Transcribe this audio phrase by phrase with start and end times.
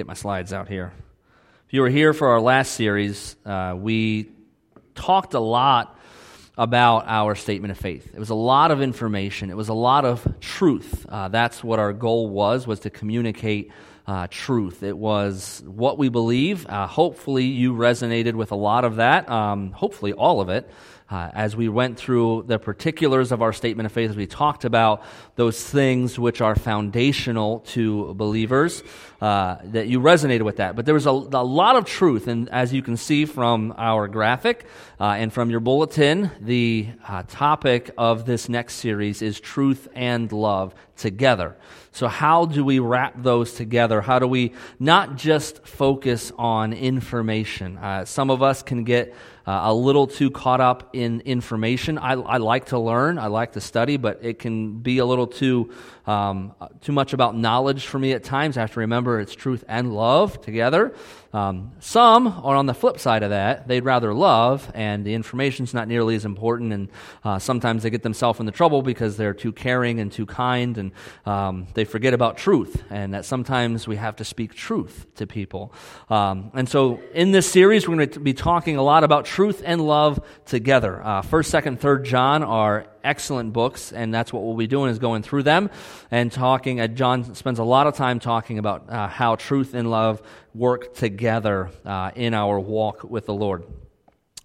[0.00, 0.94] get my slides out here.
[1.66, 4.30] If you were here for our last series, uh, we
[4.94, 5.98] talked a lot
[6.56, 8.10] about our statement of faith.
[8.14, 9.50] It was a lot of information.
[9.50, 11.04] It was a lot of truth.
[11.06, 13.72] Uh, that's what our goal was, was to communicate
[14.06, 14.82] uh, truth.
[14.82, 16.66] It was what we believe.
[16.66, 19.28] Uh, hopefully, you resonated with a lot of that.
[19.28, 20.70] Um, hopefully, all of it.
[21.10, 24.64] Uh, as we went through the particulars of our statement of faith, as we talked
[24.64, 25.02] about
[25.34, 28.84] those things which are foundational to believers,
[29.20, 30.76] uh, that you resonated with that.
[30.76, 34.06] But there was a, a, lot of truth, and as you can see from our
[34.06, 34.66] graphic
[35.00, 40.30] uh, and from your bulletin, the uh, topic of this next series is truth and
[40.30, 41.56] love together.
[41.92, 44.00] So, how do we wrap those together?
[44.00, 47.78] How do we not just focus on information?
[47.78, 49.14] Uh, some of us can get
[49.50, 51.98] uh, a little too caught up in information.
[51.98, 55.26] I, I, like to learn, I like to study, but it can be a little
[55.26, 55.72] too
[56.10, 58.56] um, too much about knowledge for me at times.
[58.56, 60.92] I have to remember it's truth and love together.
[61.32, 63.68] Um, some are on the flip side of that.
[63.68, 66.72] They'd rather love, and the information's not nearly as important.
[66.72, 66.88] And
[67.22, 70.90] uh, sometimes they get themselves into trouble because they're too caring and too kind, and
[71.26, 72.82] um, they forget about truth.
[72.90, 75.72] And that sometimes we have to speak truth to people.
[76.08, 79.62] Um, and so, in this series, we're going to be talking a lot about truth
[79.64, 81.00] and love together.
[81.00, 84.98] Uh, First, Second, Third John are excellent books, and that's what we'll be doing is
[84.98, 85.70] going through them
[86.10, 86.80] and talking.
[86.80, 90.22] Uh, John spends a lot of time talking about uh, how truth and love
[90.54, 93.64] work together uh, in our walk with the Lord.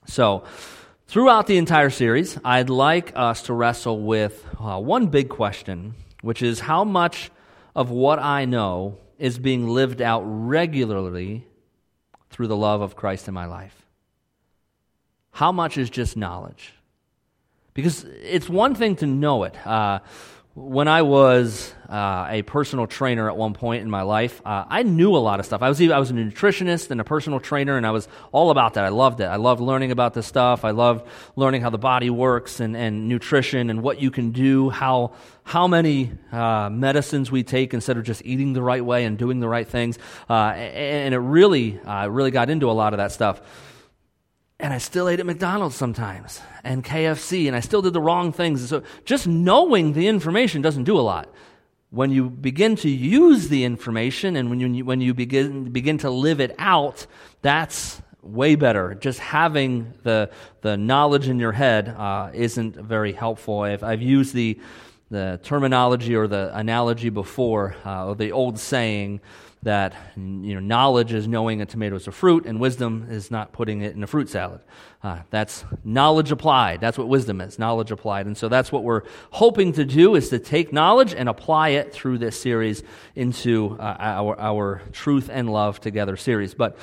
[0.07, 0.43] So,
[1.07, 6.41] throughout the entire series, I'd like us to wrestle with uh, one big question, which
[6.41, 7.31] is how much
[7.75, 11.47] of what I know is being lived out regularly
[12.29, 13.85] through the love of Christ in my life.
[15.31, 16.74] How much is just knowledge?
[17.75, 19.55] Because it's one thing to know it.
[19.67, 19.99] Uh,
[20.53, 24.83] when I was uh, a personal trainer at one point in my life, uh, I
[24.83, 25.61] knew a lot of stuff.
[25.61, 28.75] I was I was a nutritionist and a personal trainer, and I was all about
[28.75, 28.85] that.
[28.85, 29.25] I loved it.
[29.25, 30.63] I loved learning about this stuff.
[30.63, 34.69] I loved learning how the body works and, and nutrition and what you can do,
[34.69, 35.11] how
[35.43, 39.41] how many uh, medicines we take instead of just eating the right way and doing
[39.41, 39.99] the right things.
[40.29, 43.41] Uh, and it really uh, really got into a lot of that stuff.
[44.59, 48.31] And I still ate at McDonald's sometimes and KFC, and I still did the wrong
[48.31, 48.69] things.
[48.69, 51.29] So just knowing the information doesn't do a lot.
[51.89, 56.09] When you begin to use the information and when you, when you begin, begin to
[56.09, 57.05] live it out,
[57.41, 58.95] that's way better.
[58.95, 60.29] Just having the,
[60.61, 63.61] the knowledge in your head uh, isn't very helpful.
[63.61, 64.59] I've, I've used the,
[65.11, 69.21] the terminology or the analogy before, uh, or the old saying,
[69.65, 73.51] that you know, knowledge is knowing a tomato is a fruit, and wisdom is not
[73.51, 74.61] putting it in a fruit salad.
[75.01, 76.79] Uh, that's knowledge applied.
[76.79, 78.27] That's what wisdom is, knowledge applied.
[78.27, 81.91] And so that's what we're hoping to do is to take knowledge and apply it
[81.91, 82.83] through this series
[83.15, 86.53] into uh, our, our truth and love together series.
[86.53, 86.77] But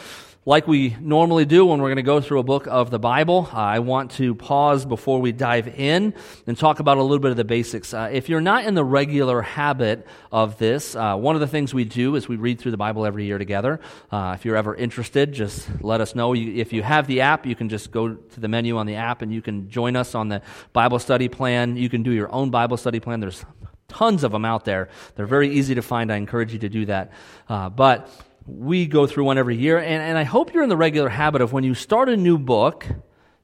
[0.44, 3.48] like we normally do when we're going to go through a book of the Bible,
[3.52, 6.14] I want to pause before we dive in
[6.48, 7.94] and talk about a little bit of the basics.
[7.94, 11.72] Uh, if you're not in the regular habit of this, uh, one of the things
[11.72, 13.78] we do is we read through the Bible every year together.
[14.10, 16.32] Uh, if you're ever interested, just let us know.
[16.32, 18.96] You, if you have the app, you can just go to the menu on the
[18.96, 20.42] app and you can join us on the
[20.72, 21.76] Bible study plan.
[21.76, 23.20] You can do your own Bible study plan.
[23.20, 23.44] There's
[23.86, 24.88] tons of them out there.
[25.14, 26.10] They're very easy to find.
[26.10, 27.12] I encourage you to do that.
[27.48, 28.10] Uh, but
[28.46, 31.42] we go through one every year, and, and I hope you're in the regular habit
[31.42, 32.86] of when you start a new book,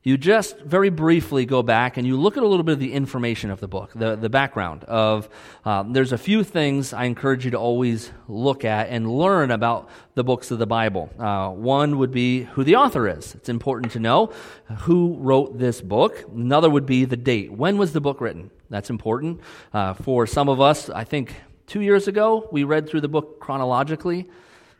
[0.03, 2.93] you just very briefly go back and you look at a little bit of the
[2.93, 5.29] information of the book, the, the background of,
[5.65, 9.91] um, there's a few things I encourage you to always look at and learn about
[10.15, 11.11] the books of the Bible.
[11.19, 13.35] Uh, one would be who the author is.
[13.35, 14.33] It's important to know
[14.79, 16.25] who wrote this book.
[16.33, 17.53] Another would be the date.
[17.53, 18.51] When was the book written?
[18.71, 19.41] That's important.
[19.73, 21.35] Uh, for some of us, I think
[21.67, 24.31] two years ago, we read through the book chronologically.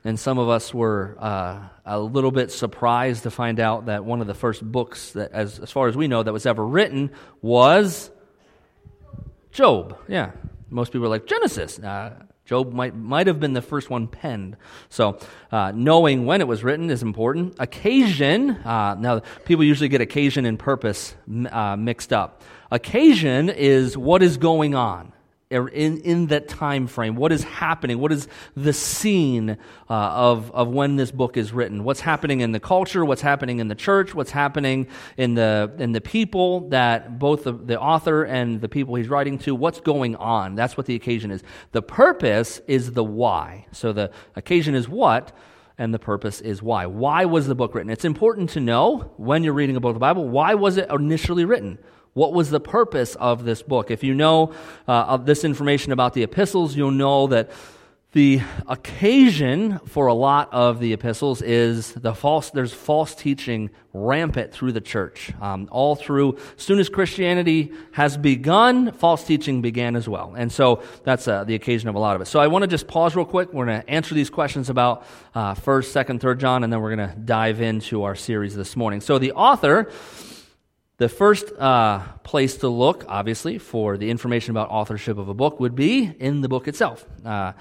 [0.05, 4.21] And some of us were uh, a little bit surprised to find out that one
[4.21, 7.11] of the first books, that, as, as far as we know, that was ever written
[7.43, 8.11] was
[9.51, 9.99] Job.
[10.09, 10.33] Yeah.
[10.71, 11.79] Most people are like, Genesis.
[11.79, 12.15] Uh,
[12.45, 14.57] Job might, might have been the first one penned.
[14.89, 15.19] So,
[15.51, 17.57] uh, knowing when it was written is important.
[17.59, 21.15] Occasion, uh, now, people usually get occasion and purpose
[21.51, 22.43] uh, mixed up.
[22.71, 25.13] Occasion is what is going on
[25.51, 27.17] in, in that time frame.
[27.17, 27.99] What is happening?
[27.99, 29.57] What is the scene uh,
[29.89, 31.85] of, of when this book is written?
[31.85, 33.05] What's happening in the culture?
[33.05, 34.15] What's happening in the church?
[34.15, 38.95] What's happening in the in the people that both the, the author and the people
[38.95, 39.55] he's writing to?
[39.55, 40.55] What's going on?
[40.55, 41.43] That's what the occasion is.
[41.73, 43.67] The purpose is the why.
[43.73, 45.33] So the occasion is what
[45.79, 46.87] and the purpose is why.
[46.87, 47.91] Why was the book written?
[47.91, 50.91] It's important to know when you're reading a book of the bible why was it
[50.91, 51.79] initially written
[52.19, 53.91] what was the purpose of this book?
[53.91, 54.53] If you know
[54.89, 57.51] uh, of this information about the epistles, you'll know that
[58.13, 64.51] The occasion for a lot of the epistles is the false, there's false teaching rampant
[64.51, 65.31] through the church.
[65.43, 70.33] Um, all through, as soon as Christianity has begun, false teaching began as well.
[70.35, 72.27] And so that's uh, the occasion of a lot of it.
[72.29, 73.53] So I want to just pause real quick.
[73.53, 75.05] We're going to answer these questions about
[75.35, 78.75] uh, 1st, 2nd, 3rd John, and then we're going to dive into our series this
[78.75, 79.03] morning.
[79.03, 79.93] So the author,
[80.99, 85.59] the first uh, place to look, obviously, for the information about authorship of a book
[85.59, 87.07] would be in the book itself.
[87.25, 87.53] Uh,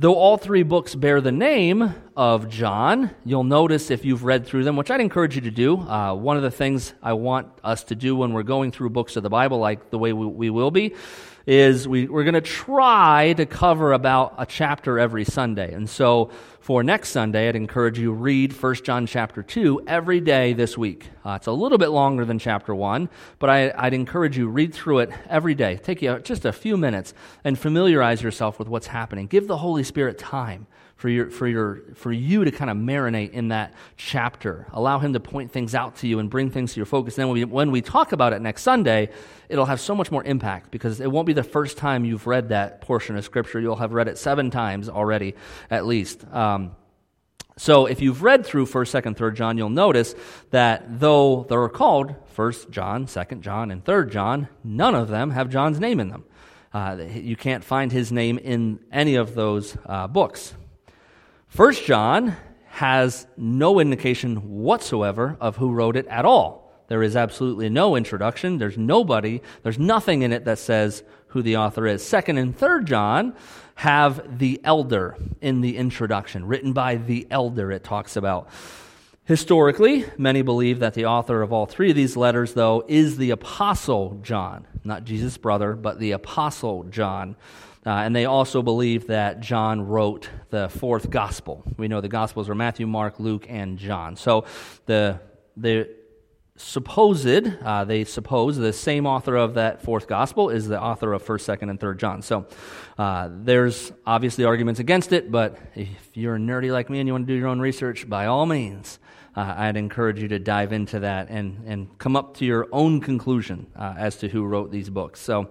[0.00, 4.62] Though all three books bear the name of John, you'll notice if you've read through
[4.62, 5.76] them, which I'd encourage you to do.
[5.76, 9.16] Uh, one of the things I want us to do when we're going through books
[9.16, 10.94] of the Bible, like the way we, we will be,
[11.48, 15.72] is we, we're going to try to cover about a chapter every Sunday.
[15.72, 16.30] And so
[16.60, 21.08] for next Sunday, I'd encourage you read 1 John chapter 2 every day this week.
[21.24, 23.08] Uh, it's a little bit longer than chapter 1,
[23.38, 25.78] but I, would encourage you read through it every day.
[25.78, 27.14] Take you just a few minutes
[27.44, 29.26] and familiarize yourself with what's happening.
[29.26, 30.66] Give the Holy Spirit time
[30.98, 34.66] for, your, for, your, for you to kind of marinate in that chapter.
[34.72, 37.14] Allow Him to point things out to you and bring things to your focus.
[37.14, 39.10] And then when we, when we talk about it next Sunday,
[39.48, 42.48] it'll have so much more impact because it won't be the first time you've read
[42.48, 43.60] that portion of Scripture.
[43.60, 45.36] You'll have read it seven times already,
[45.70, 46.24] at least.
[46.32, 46.72] Um,
[47.56, 50.16] so if you've read through 1st, 2nd, 3rd John, you'll notice
[50.50, 55.48] that though they're called 1st John, 2nd John, and 3rd John, none of them have
[55.48, 56.24] John's name in them.
[56.72, 60.54] Uh, you can't find his name in any of those uh, books.
[61.48, 62.36] First John
[62.66, 66.84] has no indication whatsoever of who wrote it at all.
[66.88, 68.58] There is absolutely no introduction.
[68.58, 72.04] There's nobody, there's nothing in it that says who the author is.
[72.04, 73.34] Second and third John
[73.76, 78.48] have the elder in the introduction, written by the elder, it talks about.
[79.24, 83.30] Historically, many believe that the author of all three of these letters, though, is the
[83.30, 87.36] Apostle John, not Jesus' brother, but the Apostle John.
[87.86, 91.62] Uh, and they also believe that John wrote the fourth gospel.
[91.76, 94.16] We know the gospels are Matthew, Mark, Luke, and John.
[94.16, 94.44] So
[94.86, 95.20] the,
[95.56, 95.88] the
[96.58, 101.24] supposed, uh, they suppose the same author of that fourth gospel is the author of
[101.24, 102.22] 1st, 2nd, and 3rd John.
[102.22, 102.46] So
[102.98, 107.26] uh, there's obviously arguments against it, but if you're nerdy like me and you want
[107.26, 108.98] to do your own research, by all means,
[109.36, 113.00] uh, I'd encourage you to dive into that and, and come up to your own
[113.00, 115.20] conclusion uh, as to who wrote these books.
[115.20, 115.50] So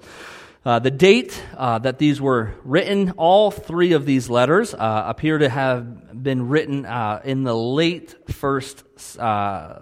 [0.67, 5.37] uh, the date uh, that these were written, all three of these letters uh, appear
[5.37, 8.83] to have been written uh, in the late first,
[9.17, 9.79] uh,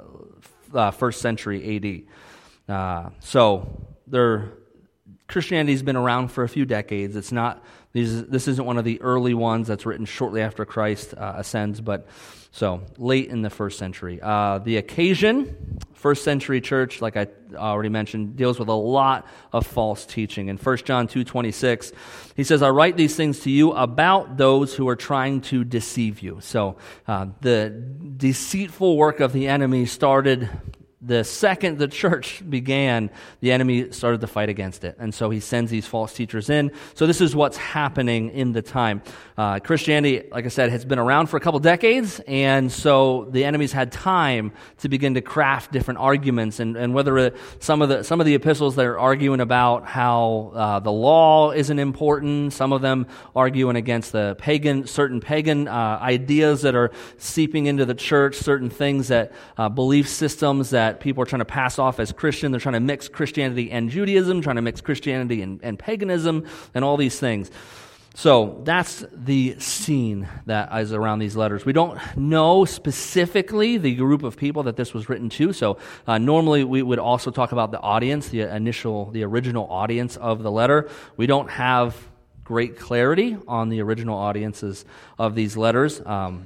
[0.72, 2.06] uh, first century
[2.68, 3.16] AD.
[3.20, 3.96] so
[5.28, 7.16] Christianity's been around for a few decades.
[7.16, 7.64] It's not,
[7.94, 12.08] this isn't one of the early ones that's written shortly after Christ ascends, but
[12.56, 14.22] so, late in the first century.
[14.24, 19.68] Uh, the occasion, first century church, like I already mentioned, deals with a lot of
[19.68, 20.48] false teaching.
[20.48, 21.92] In 1 John 2.26,
[22.34, 26.22] he says, I write these things to you about those who are trying to deceive
[26.22, 26.38] you.
[26.40, 26.78] So,
[27.10, 30.50] uh, the deceitful work of the enemy started
[31.06, 33.10] the second the church began,
[33.40, 34.96] the enemy started to fight against it.
[35.00, 36.72] And so he sends these false teachers in.
[36.94, 39.02] So this is what's happening in the time.
[39.38, 42.22] Uh, Christianity, like I said, has been around for a couple decades.
[42.28, 46.60] And so the enemy's had time to begin to craft different arguments.
[46.60, 50.52] And, and whether some of the, some of the epistles that are arguing about how
[50.56, 56.00] uh, the law isn't important, some of them arguing against the pagan, certain pagan uh,
[56.02, 61.04] ideas that are seeping into the church, certain things that, uh, belief systems that that
[61.04, 62.52] people are trying to pass off as Christian.
[62.52, 66.86] They're trying to mix Christianity and Judaism, trying to mix Christianity and, and paganism, and
[66.86, 67.52] all these things.
[68.16, 71.66] So that's the scene that is around these letters.
[71.66, 75.52] We don't know specifically the group of people that this was written to.
[75.52, 80.16] So uh, normally we would also talk about the audience, the initial, the original audience
[80.16, 80.90] of the letter.
[81.18, 81.98] We don't have
[82.46, 84.86] great clarity on the original audiences
[85.20, 86.00] of these letters.
[86.06, 86.46] Um,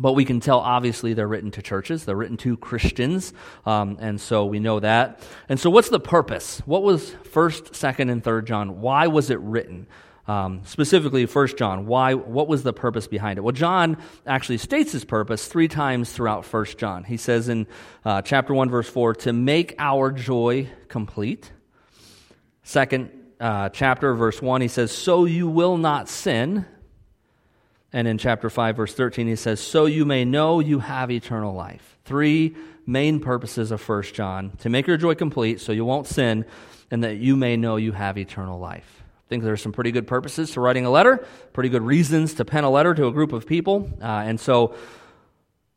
[0.00, 2.06] but we can tell, obviously, they're written to churches.
[2.06, 3.34] They're written to Christians.
[3.66, 5.20] Um, and so we know that.
[5.48, 6.60] And so, what's the purpose?
[6.64, 8.80] What was 1st, 2nd, and 3rd John?
[8.80, 9.86] Why was it written?
[10.26, 11.86] Um, specifically, 1st John.
[11.86, 12.14] Why?
[12.14, 13.42] What was the purpose behind it?
[13.42, 17.04] Well, John actually states his purpose three times throughout 1st John.
[17.04, 17.66] He says in
[18.04, 21.50] uh, chapter 1, verse 4, to make our joy complete.
[22.62, 26.64] Second uh, chapter, verse 1, he says, so you will not sin
[27.92, 31.54] and in chapter 5, verse 13, he says, So you may know you have eternal
[31.54, 31.98] life.
[32.04, 32.54] Three
[32.86, 36.44] main purposes of 1 John to make your joy complete so you won't sin,
[36.90, 39.02] and that you may know you have eternal life.
[39.26, 42.34] I think there are some pretty good purposes to writing a letter, pretty good reasons
[42.34, 43.88] to pen a letter to a group of people.
[44.00, 44.74] Uh, and so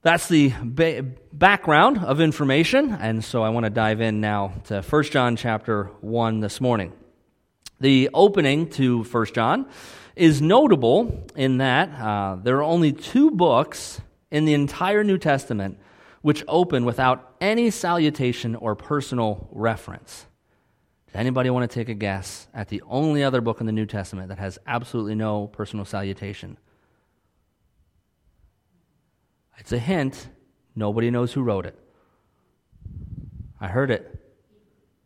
[0.02, 2.94] that's the ba- background of information.
[2.94, 6.94] And so I want to dive in now to 1 John chapter 1 this morning.
[7.80, 9.68] The opening to 1 John
[10.16, 14.02] is notable in that uh, there are only two books
[14.32, 15.78] in the entire New Testament
[16.22, 20.26] which open without any salutation or personal reference.
[21.08, 23.86] Does anybody want to take a guess at the only other book in the New
[23.86, 26.58] Testament that has absolutely no personal salutation?
[29.58, 30.30] It's a hint.
[30.76, 31.78] Nobody knows who wrote it.
[33.60, 34.23] I heard it.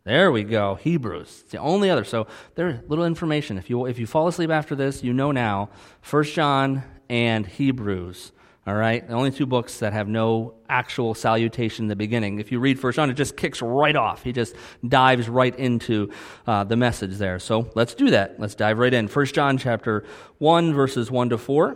[0.07, 0.75] There we go.
[0.75, 1.41] Hebrews.
[1.43, 2.05] It's the only other.
[2.05, 3.57] So there's little information.
[3.57, 5.69] If you if you fall asleep after this, you know now.
[5.99, 8.31] First John and Hebrews.
[8.65, 9.05] All right?
[9.05, 12.39] The only two books that have no actual salutation in the beginning.
[12.39, 14.23] If you read First John, it just kicks right off.
[14.23, 14.55] He just
[14.87, 16.09] dives right into
[16.45, 17.37] uh, the message there.
[17.37, 18.39] So let's do that.
[18.39, 19.09] Let's dive right in.
[19.09, 20.05] First John chapter
[20.37, 21.75] 1, verses 1 to 4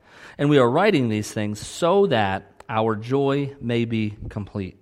[0.41, 4.75] And we are writing these things so that our joy may be complete.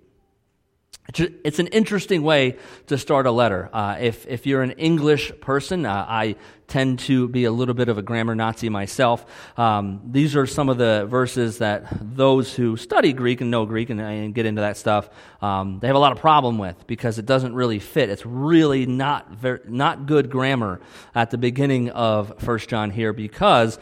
[1.14, 3.68] It's an interesting way to start a letter.
[3.70, 6.36] Uh, if, if you're an English person, uh, I
[6.66, 9.26] tend to be a little bit of a grammar Nazi myself.
[9.58, 13.90] Um, these are some of the verses that those who study Greek and know Greek
[13.90, 15.10] and, and get into that stuff,
[15.42, 18.08] um, they have a lot of problem with because it doesn't really fit.
[18.08, 20.80] It's really not, very, not good grammar
[21.14, 23.78] at the beginning of First John here because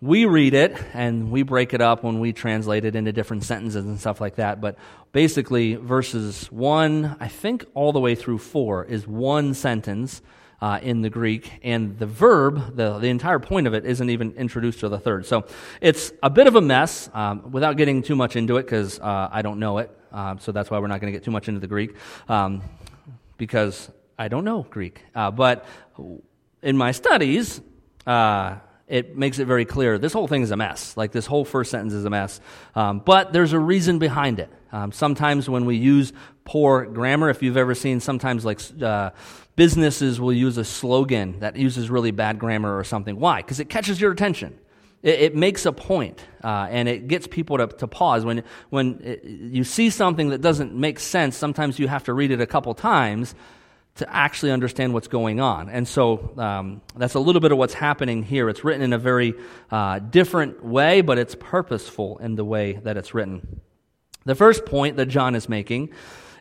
[0.00, 3.84] we read it and we break it up when we translate it into different sentences
[3.84, 4.60] and stuff like that.
[4.60, 4.76] But
[5.12, 10.22] basically, verses 1, I think, all the way through 4 is one sentence.
[10.58, 14.32] Uh, in the Greek, and the verb, the, the entire point of it, isn't even
[14.32, 15.26] introduced to the third.
[15.26, 15.44] So
[15.82, 19.28] it's a bit of a mess um, without getting too much into it because uh,
[19.30, 19.90] I don't know it.
[20.10, 21.94] Uh, so that's why we're not going to get too much into the Greek
[22.30, 22.62] um,
[23.36, 25.02] because I don't know Greek.
[25.14, 25.66] Uh, but
[26.62, 27.60] in my studies,
[28.06, 28.56] uh,
[28.88, 30.96] it makes it very clear this whole thing is a mess.
[30.96, 32.40] Like this whole first sentence is a mess.
[32.74, 34.50] Um, but there's a reason behind it.
[34.72, 36.12] Um, sometimes when we use
[36.44, 39.10] poor grammar, if you've ever seen, sometimes like uh,
[39.56, 43.18] businesses will use a slogan that uses really bad grammar or something.
[43.18, 43.42] Why?
[43.42, 44.56] Because it catches your attention.
[45.02, 48.24] It, it makes a point, uh, and it gets people to, to pause.
[48.24, 52.30] When, when it, you see something that doesn't make sense, sometimes you have to read
[52.30, 53.34] it a couple times
[53.96, 55.68] to actually understand what's going on.
[55.68, 58.48] And so um, that's a little bit of what's happening here.
[58.48, 59.34] It's written in a very
[59.70, 63.60] uh, different way, but it's purposeful in the way that it's written.
[64.24, 65.90] The first point that John is making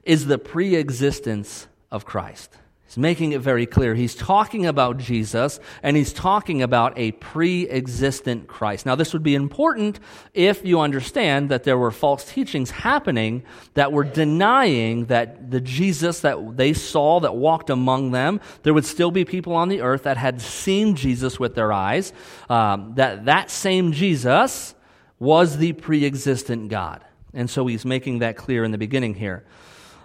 [0.04, 2.58] is the pre existence of Christ.
[2.86, 3.96] He's making it very clear.
[3.96, 8.86] He's talking about Jesus and he's talking about a pre existent Christ.
[8.86, 10.00] Now, this would be important
[10.36, 16.20] if you understand that there were false teachings happening that were denying that the Jesus
[16.20, 20.04] that they saw that walked among them, there would still be people on the earth
[20.04, 22.14] that had seen Jesus with their eyes,
[22.50, 24.76] um, that that same Jesus
[25.18, 27.04] was the pre existent God.
[27.34, 29.44] And so he's making that clear in the beginning here.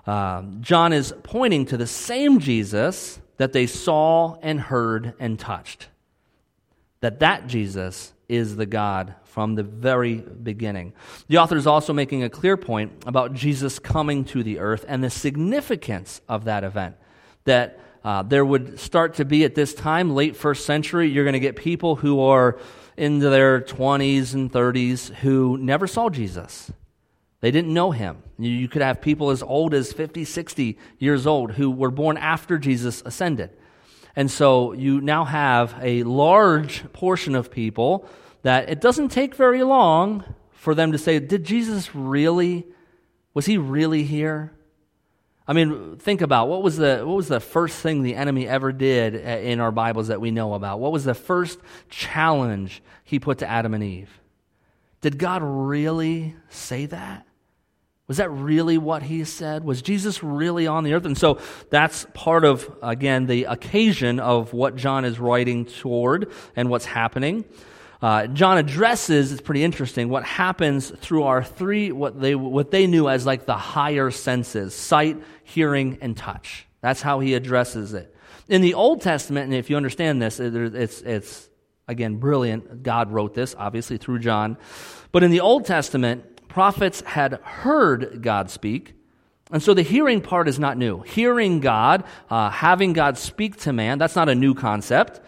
[0.06, 5.88] Uh, John is pointing to the same Jesus that they saw and heard and touched.
[7.00, 10.92] That that Jesus is the God from the very beginning.
[11.28, 15.02] The author is also making a clear point about Jesus coming to the earth and
[15.02, 16.96] the significance of that event.
[17.44, 21.34] That uh, there would start to be at this time, late first century, you're going
[21.34, 22.58] to get people who are
[22.96, 26.70] into their 20s and 30s who never saw Jesus.
[27.40, 28.22] They didn't know him.
[28.38, 32.58] You could have people as old as 50, 60 years old who were born after
[32.58, 33.50] Jesus ascended.
[34.14, 38.06] And so you now have a large portion of people
[38.42, 42.66] that it doesn't take very long for them to say, Did Jesus really,
[43.32, 44.52] was he really here?
[45.48, 48.70] I mean, think about what was the what was the first thing the enemy ever
[48.70, 50.78] did uh, in our Bibles that we know about?
[50.78, 54.20] What was the first challenge he put to Adam and Eve?
[55.00, 57.26] Did God really say that?
[58.10, 59.62] Was that really what he said?
[59.62, 61.04] Was Jesus really on the earth?
[61.04, 61.38] And so
[61.70, 67.44] that's part of, again, the occasion of what John is writing toward and what's happening.
[68.02, 72.88] Uh, John addresses, it's pretty interesting, what happens through our three, what they, what they
[72.88, 76.66] knew as like the higher senses sight, hearing, and touch.
[76.80, 78.12] That's how he addresses it.
[78.48, 81.48] In the Old Testament, and if you understand this, it's, it's
[81.86, 82.82] again, brilliant.
[82.82, 84.56] God wrote this, obviously, through John.
[85.12, 88.94] But in the Old Testament, prophets had heard God speak.
[89.52, 91.00] And so the hearing part is not new.
[91.00, 95.20] Hearing God, uh, having God speak to man, that's not a new concept.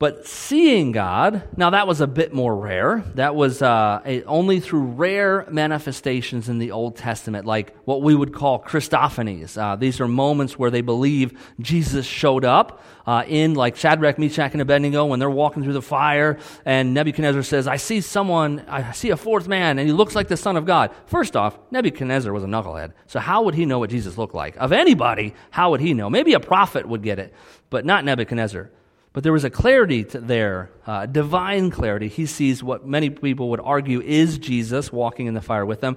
[0.00, 3.04] But seeing God, now that was a bit more rare.
[3.14, 8.12] That was uh, a, only through rare manifestations in the Old Testament, like what we
[8.12, 9.56] would call Christophanies.
[9.56, 14.52] Uh, these are moments where they believe Jesus showed up uh, in, like Shadrach, Meshach,
[14.52, 18.90] and Abednego, when they're walking through the fire, and Nebuchadnezzar says, I see someone, I
[18.92, 20.90] see a fourth man, and he looks like the Son of God.
[21.06, 24.56] First off, Nebuchadnezzar was a knucklehead, so how would he know what Jesus looked like?
[24.56, 26.10] Of anybody, how would he know?
[26.10, 27.32] Maybe a prophet would get it,
[27.70, 28.70] but not Nebuchadnezzar.
[29.14, 32.08] But there was a clarity there, uh, divine clarity.
[32.08, 35.96] He sees what many people would argue is Jesus walking in the fire with them.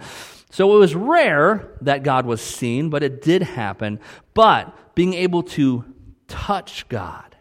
[0.51, 3.99] So it was rare that God was seen, but it did happen.
[4.35, 5.83] But being able to
[6.27, 7.35] touch God,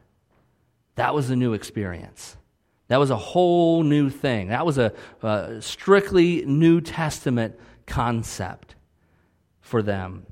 [0.95, 2.39] that was a new experience.
[2.89, 4.49] That was a whole new thing.
[4.49, 7.55] That was a, a strictly New Testament
[7.85, 8.77] concept
[9.61, 10.25] for them.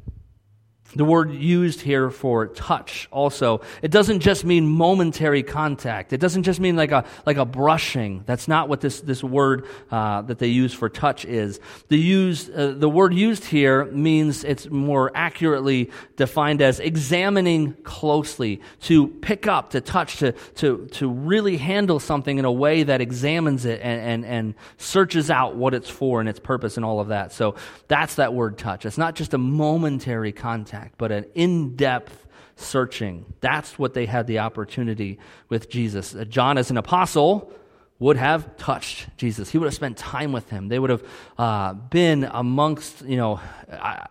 [0.97, 6.13] The word used here for touch also, it doesn't just mean momentary contact.
[6.13, 8.23] It doesn't just mean like a, like a brushing.
[8.27, 11.59] That's not what this, this word uh, that they use for touch is.
[11.89, 18.61] The, use, uh, the word used here means it's more accurately defined as examining closely,
[18.83, 23.01] to pick up, to touch, to, to, to really handle something in a way that
[23.01, 27.01] examines it and, and, and searches out what it's for and its purpose and all
[27.01, 27.33] of that.
[27.33, 27.57] So
[27.89, 28.87] that's that word touch.
[28.87, 32.27] It's not just a momentary contact but an in depth
[32.57, 33.27] searching.
[33.41, 36.15] That's what they had the opportunity with Jesus.
[36.15, 37.53] Uh, John, as an apostle,
[37.99, 39.51] would have touched Jesus.
[39.51, 40.69] He would have spent time with him.
[40.69, 41.03] They would have
[41.39, 44.07] uh, been amongst, you know, I,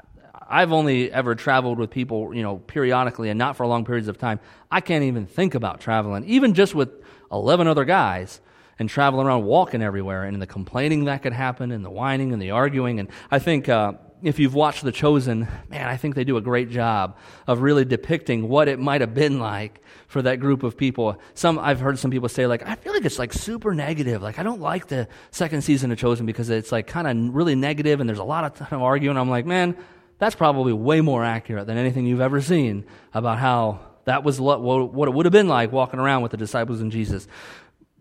[0.50, 4.18] I've only ever traveled with people, you know, periodically and not for long periods of
[4.18, 4.40] time.
[4.70, 6.90] I can't even think about traveling, even just with
[7.32, 8.40] 11 other guys
[8.80, 12.42] and traveling around walking everywhere and the complaining that could happen and the whining and
[12.42, 13.00] the arguing.
[13.00, 16.42] And I think uh, if you've watched The Chosen, man, I think they do a
[16.42, 20.78] great job of really depicting what it might have been like for that group of
[20.78, 21.20] people.
[21.34, 24.22] Some I've heard some people say like, I feel like it's like super negative.
[24.22, 27.56] Like I don't like the second season of Chosen because it's like kind of really
[27.56, 29.18] negative and there's a lot of, of arguing.
[29.18, 29.76] I'm like, man,
[30.20, 34.62] that's probably way more accurate than anything you've ever seen about how that was what,
[34.62, 37.28] what it would have been like walking around with the disciples and Jesus.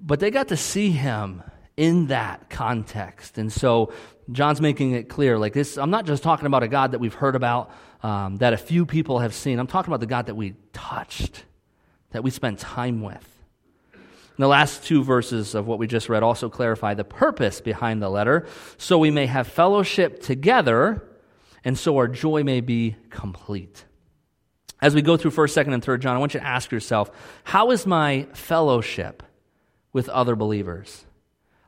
[0.01, 1.43] But they got to see him
[1.77, 3.39] in that context.
[3.39, 3.93] And so
[4.31, 7.15] John's making it clear like this, I'm not just talking about a God that we've
[7.15, 7.71] heard about,
[8.03, 9.59] um, that a few people have seen.
[9.59, 11.45] I'm talking about the God that we touched,
[12.11, 13.29] that we spent time with.
[13.93, 18.01] And the last two verses of what we just read also clarify the purpose behind
[18.01, 18.47] the letter,
[18.79, 21.03] so we may have fellowship together,
[21.65, 23.85] and so our joy may be complete.
[24.81, 27.11] As we go through 1st, 2nd, and 3rd John, I want you to ask yourself,
[27.45, 29.23] how is my fellowship
[29.93, 31.05] with other believers?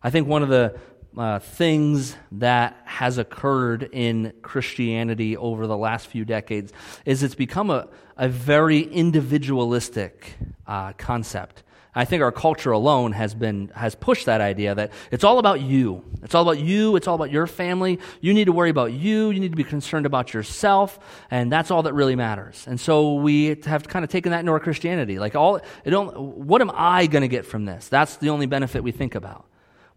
[0.02, 0.78] I think one of the
[1.16, 6.72] uh, things that has occurred in Christianity over the last few decades
[7.04, 10.34] is it's become a, a very individualistic
[10.66, 11.62] uh, concept.
[11.96, 15.60] I think our culture alone has been has pushed that idea that it's all about
[15.60, 16.02] you.
[16.22, 16.96] It's all about you.
[16.96, 18.00] It's all about your family.
[18.20, 19.30] You need to worry about you.
[19.30, 20.98] You need to be concerned about yourself,
[21.30, 22.64] and that's all that really matters.
[22.66, 25.20] And so we have kind of taken that into our Christianity.
[25.20, 27.86] Like all, it don't, what am I going to get from this?
[27.86, 29.46] That's the only benefit we think about.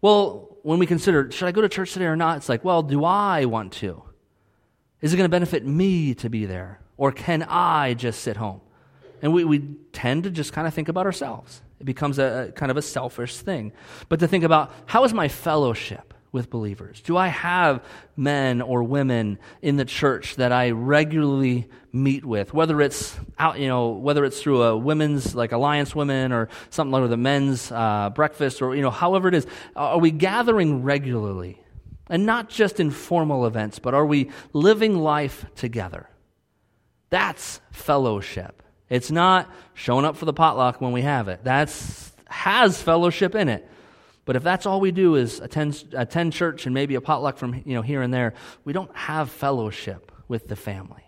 [0.00, 2.36] Well, when we consider, should I go to church today or not?
[2.36, 4.02] It's like, well, do I want to?
[5.00, 6.80] Is it going to benefit me to be there?
[6.98, 8.60] Or can I just sit home?
[9.22, 9.60] And we, we
[9.92, 11.62] tend to just kind of think about ourselves.
[11.80, 13.72] It becomes a, a kind of a selfish thing.
[14.10, 16.12] But to think about, how is my fellowship?
[16.32, 17.00] With believers?
[17.00, 17.82] Do I have
[18.16, 23.68] men or women in the church that I regularly meet with, whether it's out, you
[23.68, 28.10] know, whether it's through a women's like Alliance Women or something like the men's uh,
[28.14, 29.46] breakfast or you know, however it is?
[29.74, 31.62] Are we gathering regularly,
[32.08, 36.08] and not just in formal events, but are we living life together?
[37.10, 38.62] That's fellowship.
[38.90, 41.40] It's not showing up for the potluck when we have it.
[41.42, 43.68] That's has fellowship in it.
[44.28, 47.62] But if that's all we do is attend, attend church and maybe a potluck from
[47.64, 51.02] you know, here and there, we don't have fellowship with the family.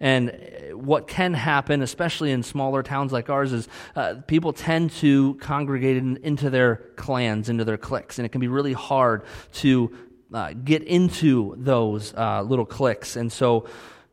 [0.00, 5.34] And what can happen, especially in smaller towns like ours, is uh, people tend to
[5.34, 9.24] congregate in, into their clans, into their cliques, and it can be really hard
[9.56, 9.94] to
[10.32, 13.16] uh, get into those uh, little cliques.
[13.16, 13.68] And so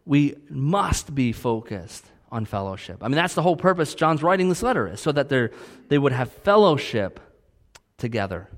[0.06, 2.98] we must be focused on fellowship.
[3.02, 6.12] I mean, that's the whole purpose John's writing this letter is so that they would
[6.12, 7.22] have fellowship
[7.98, 8.50] together.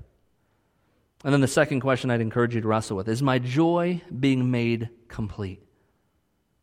[1.24, 4.50] And then the second question I'd encourage you to wrestle with is my joy being
[4.50, 5.62] made complete?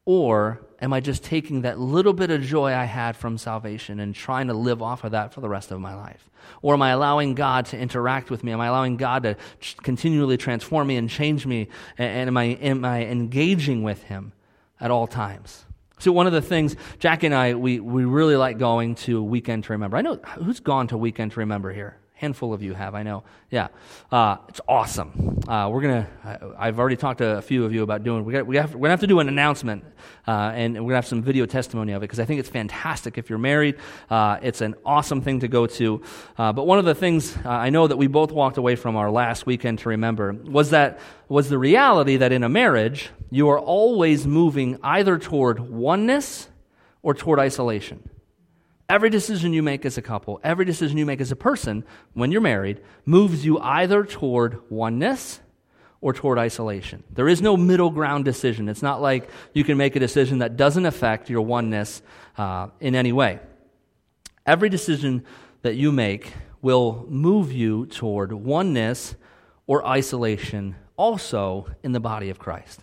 [0.06, 4.16] Or am I just taking that little bit of joy I had from salvation and
[4.16, 6.30] trying to live off of that for the rest of my life?
[6.62, 8.54] Or am I allowing God to interact with me?
[8.54, 9.36] Am I allowing God to
[9.84, 11.68] continually transform me and change me?
[11.98, 14.32] And am I, am I engaging with Him
[14.80, 15.66] at all times?
[16.00, 19.66] So, one of the things, Jack and I, we, we really like going to Weekend
[19.66, 19.98] to Remember.
[19.98, 21.98] I know who's gone to Weekend to Remember here?
[22.18, 23.24] Handful of you have, I know.
[23.52, 23.68] Yeah,
[24.12, 25.40] uh, it's awesome.
[25.48, 26.08] Uh, we're gonna.
[26.58, 28.26] I've already talked to a few of you about doing.
[28.26, 29.86] We, got, we have, we're gonna have to do an announcement,
[30.28, 33.20] uh, and we're gonna have some video testimony of it because I think it's fantastic.
[33.20, 33.78] If you're married,
[34.10, 36.02] uh, it's an awesome thing to go to.
[36.40, 38.96] Uh, but one of the things uh, I know that we both walked away from
[38.96, 41.00] our last weekend to remember was that
[41.30, 46.50] was the reality that in a marriage you are always moving either toward oneness
[47.04, 48.10] or toward isolation.
[48.90, 52.32] Every decision you make as a couple, every decision you make as a person when
[52.32, 55.42] you're married, moves you either toward oneness
[56.00, 57.04] or toward isolation.
[57.12, 58.70] There is no middle ground decision.
[58.70, 62.02] It's not like you can make a decision that doesn't affect your oneness
[62.38, 63.40] uh, in any way.
[64.46, 65.26] Every decision
[65.64, 69.16] that you make will move you toward oneness
[69.66, 72.82] or isolation also in the body of Christ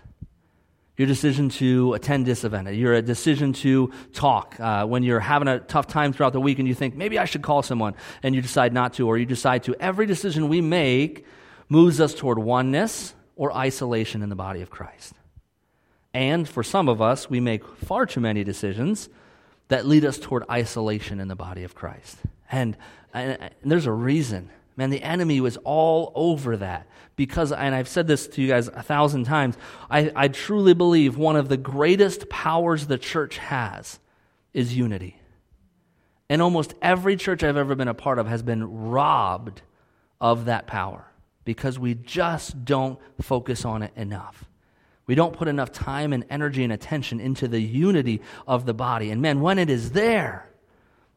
[0.96, 5.58] your decision to attend this event, your decision to talk uh, when you're having a
[5.58, 8.40] tough time throughout the week and you think, maybe I should call someone, and you
[8.40, 9.74] decide not to, or you decide to.
[9.80, 11.26] Every decision we make
[11.68, 15.14] moves us toward oneness or isolation in the body of Christ.
[16.12, 19.08] And for some of us, we make far too many decisions
[19.66, 22.18] that lead us toward isolation in the body of Christ.
[22.52, 22.76] And,
[23.12, 24.50] and, and there's a reason.
[24.76, 28.68] Man, the enemy was all over that because, and I've said this to you guys
[28.68, 29.56] a thousand times,
[29.88, 34.00] I, I truly believe one of the greatest powers the church has
[34.52, 35.20] is unity.
[36.28, 39.62] And almost every church I've ever been a part of has been robbed
[40.20, 41.06] of that power
[41.44, 44.44] because we just don't focus on it enough.
[45.06, 49.10] We don't put enough time and energy and attention into the unity of the body.
[49.10, 50.48] And man, when it is there,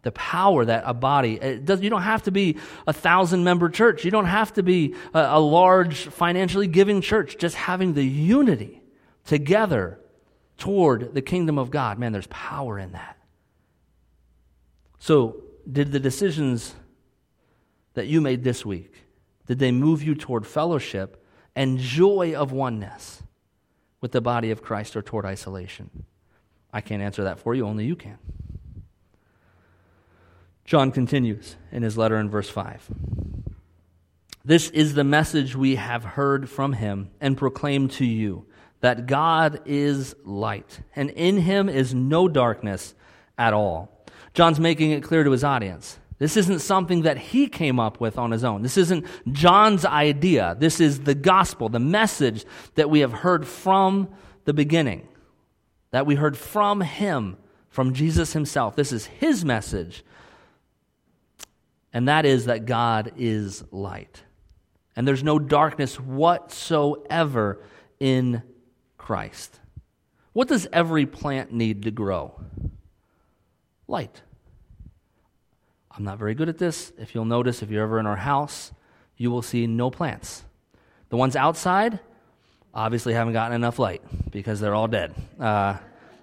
[0.08, 4.06] the power that a body does you don't have to be a thousand member church.
[4.06, 7.38] You don't have to be a, a large financially giving church.
[7.38, 8.82] Just having the unity
[9.26, 10.00] together
[10.58, 12.00] toward the kingdom of god.
[12.00, 13.18] Man there's power in that.
[14.98, 16.74] So did the decisions
[17.94, 18.94] that you made this week
[19.46, 21.22] did they move you toward fellowship
[21.54, 23.24] and joy of oneness
[24.00, 26.06] with the body of christ or toward isolation?
[26.72, 28.18] I can't answer that for you only you can
[30.68, 32.90] John continues in his letter in verse 5.
[34.44, 38.46] This is the message we have heard from him and proclaimed to you
[38.82, 42.94] that God is light, and in him is no darkness
[43.38, 44.06] at all.
[44.34, 46.00] John's making it clear to his audience.
[46.20, 48.62] This isn't something that he came up with on his own.
[48.62, 50.58] This isn't John's idea.
[50.60, 52.44] This is the gospel, the message
[52.76, 54.10] that we have heard from
[54.44, 55.08] the beginning,
[55.92, 57.38] that we heard from him,
[57.70, 58.76] from Jesus himself.
[58.76, 60.04] This is his message
[61.98, 64.22] and that is that God is light.
[64.96, 67.60] And there's no darkness whatsoever
[68.00, 68.44] in
[69.00, 69.60] Christ.
[70.32, 72.40] What does every plant need to grow?
[73.88, 74.22] Light.
[75.90, 76.94] I'm not very good at this.
[77.00, 78.72] If you'll notice, if you're ever in our house,
[79.16, 80.44] you will see no plants.
[81.10, 82.00] The ones outside
[82.76, 85.16] obviously haven't gotten enough light because they're all dead.
[85.40, 85.78] Uh,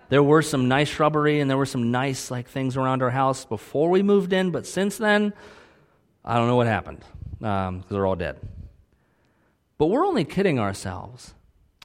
[0.08, 3.44] there were some nice shrubbery and there were some nice like things around our house
[3.44, 5.32] before we moved in, but since then,
[6.24, 7.04] I don't know what happened
[7.38, 8.38] because um, they're all dead.
[9.76, 11.34] But we're only kidding ourselves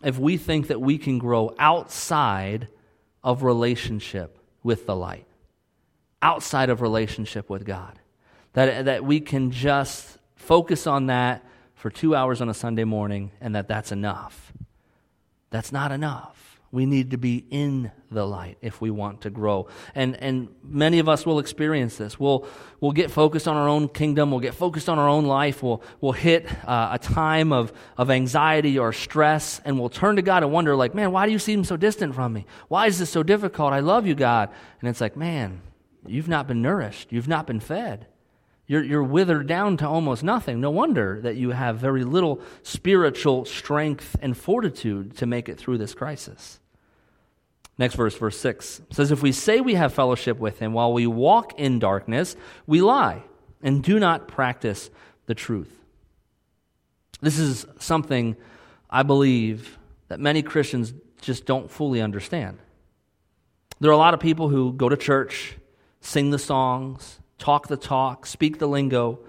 [0.04, 2.70] if we think that we can grow outside
[3.24, 5.26] of relationship with the light,
[6.22, 8.00] outside of relationship with God.
[8.54, 13.32] That, that we can just focus on that for two hours on a Sunday morning
[13.40, 14.54] and that that's enough.
[15.50, 16.49] That's not enough.
[16.72, 19.68] We need to be in the light if we want to grow.
[19.96, 22.20] And, and many of us will experience this.
[22.20, 22.48] We'll,
[22.80, 24.30] we'll get focused on our own kingdom.
[24.30, 25.64] We'll get focused on our own life.
[25.64, 30.22] We'll, we'll hit uh, a time of, of anxiety or stress, and we'll turn to
[30.22, 32.46] God and wonder, like, man, why do you seem so distant from me?
[32.68, 33.74] Why is this so difficult?
[33.74, 34.50] I love you, God.
[34.80, 35.62] And it's like, man,
[36.06, 37.12] you've not been nourished.
[37.12, 38.08] You've not been fed.
[38.70, 40.62] You're, you're withered down to almost nothing.
[40.62, 45.80] No wonder that you have very little spiritual strength and fortitude to make it through
[45.80, 46.60] this crisis.
[47.80, 51.08] Next verse, verse 6 says, If we say we have fellowship with him while we
[51.08, 52.36] walk in darkness,
[52.68, 53.24] we lie
[53.64, 54.92] and do not practice
[55.26, 55.76] the truth.
[57.22, 58.38] This is something
[58.88, 59.80] I believe
[60.10, 62.60] that many Christians just don't fully understand.
[63.80, 65.56] There are a lot of people who go to church,
[66.02, 69.20] sing the songs, talk the talk, speak the lingo,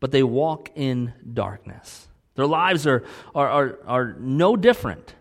[0.00, 2.08] but they walk in darkness.
[2.34, 5.14] Their lives are, are, are, are no different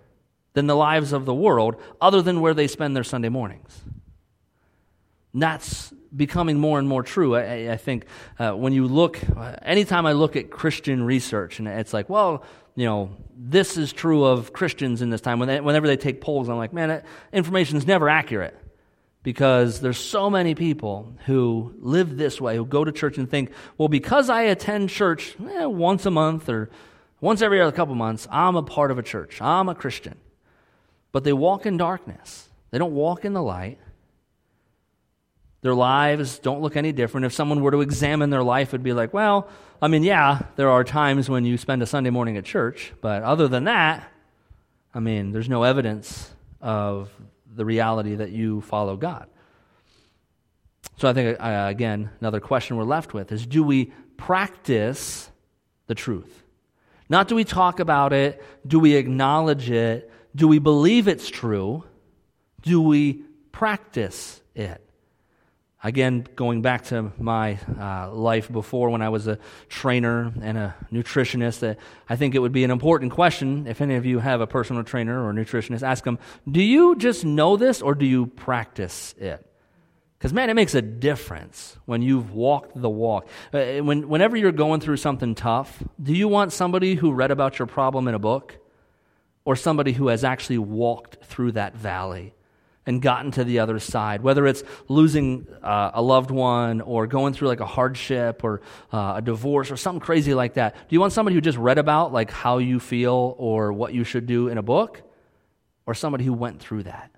[0.54, 3.82] than the lives of the world, other than where they spend their Sunday mornings.
[5.34, 7.36] And that's becoming more and more true.
[7.36, 8.06] I, I think
[8.38, 9.20] uh, when you look,
[9.62, 12.44] anytime I look at Christian research, and it's like, well,
[12.76, 15.39] you know, this is true of Christians in this time.
[15.39, 18.58] Whenever they take polls, I'm like, man, information is never accurate.
[19.24, 23.52] Because there's so many people who live this way, who go to church and think,
[23.78, 26.70] well, because I attend church eh, once a month or
[27.20, 29.40] once every other couple months, I'm a part of a church.
[29.42, 30.18] I'm a Christian.
[31.12, 32.50] But they walk in darkness.
[32.72, 33.78] They don't walk in the light.
[35.62, 37.28] Their lives don't look any different.
[37.28, 39.48] If someone were to examine their life, it'd be like, well,
[39.80, 43.22] I mean, yeah, there are times when you spend a Sunday morning at church, but
[43.22, 44.12] other than that,
[44.94, 46.32] I mean, there's no evidence
[46.62, 47.12] of
[47.54, 49.28] the reality that you follow God.
[50.98, 55.30] So I think, uh, again, another question we're left with is do we practice
[55.88, 56.44] the truth?
[57.10, 61.84] Not do we talk about it, do we acknowledge it, do we believe it's true,
[62.62, 64.88] do we practice it?
[65.84, 70.76] Again, going back to my uh, life before when I was a trainer and a
[70.91, 71.74] nutritionist, uh,
[72.08, 74.84] I think it would be an important question if any of you have a personal
[74.84, 79.44] trainer or nutritionist, ask them, do you just know this or do you practice it?
[80.20, 83.28] Because, man, it makes a difference when you've walked the walk.
[83.52, 87.58] Uh, when, whenever you're going through something tough, do you want somebody who read about
[87.58, 88.56] your problem in a book
[89.46, 92.36] or somebody who has actually walked through that valley?
[92.86, 97.34] And gotten to the other side, whether it's losing uh, a loved one or going
[97.34, 100.74] through like a hardship or uh, a divorce or something crazy like that.
[100.74, 104.04] Do you want somebody who just read about like how you feel or what you
[104.04, 105.02] should do in a book
[105.86, 107.12] or somebody who went through that?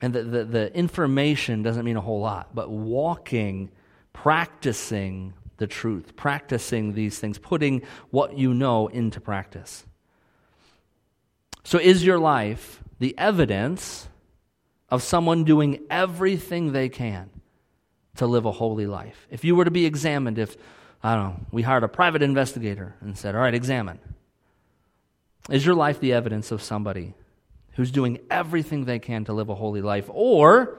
[0.00, 3.70] And the, the, the information doesn't mean a whole lot, but walking,
[4.12, 9.84] practicing the truth, practicing these things, putting what you know into practice.
[11.64, 14.08] So, is your life the evidence
[14.90, 17.30] of someone doing everything they can
[18.16, 19.26] to live a holy life.
[19.30, 20.56] If you were to be examined, if,
[21.02, 24.00] I don't know, we hired a private investigator and said, all right, examine.
[25.48, 27.14] Is your life the evidence of somebody
[27.74, 30.06] who's doing everything they can to live a holy life?
[30.08, 30.76] Or,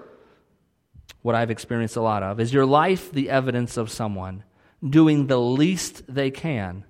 [1.21, 4.43] what I've experienced a lot of, is your life the evidence of someone
[4.87, 6.83] doing the least they can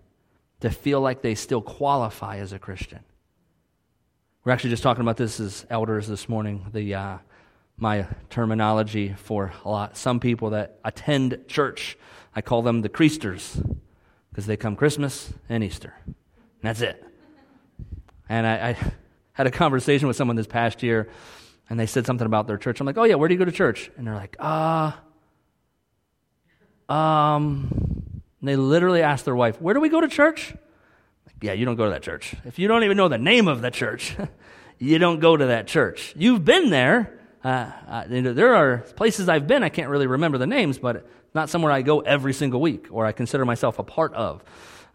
[0.61, 2.99] to feel like they still qualify as a Christian?
[4.43, 6.65] We're actually just talking about this as elders this morning.
[6.73, 7.17] The uh,
[7.77, 11.95] my terminology for a lot some people that attend church,
[12.35, 13.77] I call them the Creasters
[14.31, 15.93] because they come Christmas and Easter.
[16.05, 16.15] And
[16.63, 17.05] that's it.
[18.29, 18.77] And I, I
[19.33, 21.07] had a conversation with someone this past year,
[21.69, 22.79] and they said something about their church.
[22.79, 24.99] I'm like, "Oh yeah, where do you go to church?" And they're like, "Ah."
[26.89, 27.91] Uh, um,
[28.41, 30.55] they literally asked their wife, Where do we go to church?
[31.41, 32.35] Yeah, you don't go to that church.
[32.45, 34.15] If you don't even know the name of the church,
[34.79, 36.13] you don't go to that church.
[36.15, 37.19] You've been there.
[37.43, 41.49] Uh, uh, there are places I've been, I can't really remember the names, but not
[41.49, 44.43] somewhere I go every single week or I consider myself a part of.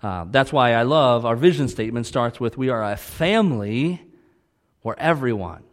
[0.02, 4.00] Uh, that's why I love our vision statement starts with We are a family
[4.82, 5.64] where everyone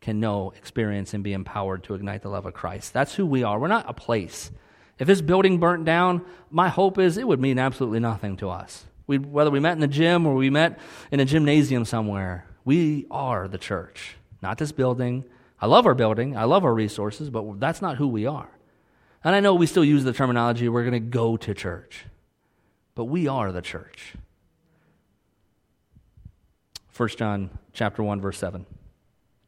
[0.00, 2.92] can know, experience, and be empowered to ignite the love of Christ.
[2.92, 3.58] That's who we are.
[3.58, 4.50] We're not a place.
[4.98, 8.84] If this building burnt down, my hope is it would mean absolutely nothing to us.
[9.08, 10.78] We, whether we met in the gym or we met
[11.10, 15.24] in a gymnasium somewhere, we are the church, not this building.
[15.60, 18.50] I love our building, I love our resources, but that's not who we are.
[19.24, 22.04] And I know we still use the terminology, we're going to go to church,
[22.94, 24.14] but we are the church.
[26.94, 28.66] 1 John chapter 1 verse 7.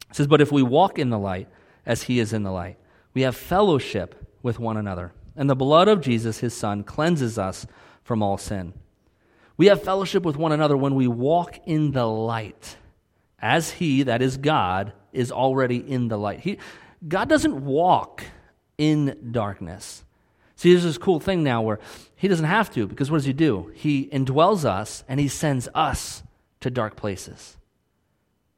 [0.08, 1.48] It says, "But if we walk in the light
[1.84, 2.78] as he is in the light,
[3.12, 7.66] we have fellowship with one another, and the blood of Jesus his son cleanses us
[8.02, 8.72] from all sin."
[9.60, 12.78] We have fellowship with one another when we walk in the light,
[13.38, 16.40] as He, that is God, is already in the light.
[16.40, 16.56] He,
[17.06, 18.24] God doesn't walk
[18.78, 20.02] in darkness.
[20.56, 21.78] See, there's this cool thing now where
[22.16, 23.70] He doesn't have to, because what does He do?
[23.74, 26.22] He indwells us and He sends us
[26.60, 27.58] to dark places.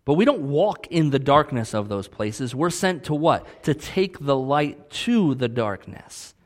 [0.05, 2.55] But we don't walk in the darkness of those places.
[2.55, 3.65] We're sent to what?
[3.65, 6.37] To take the light to the darkness.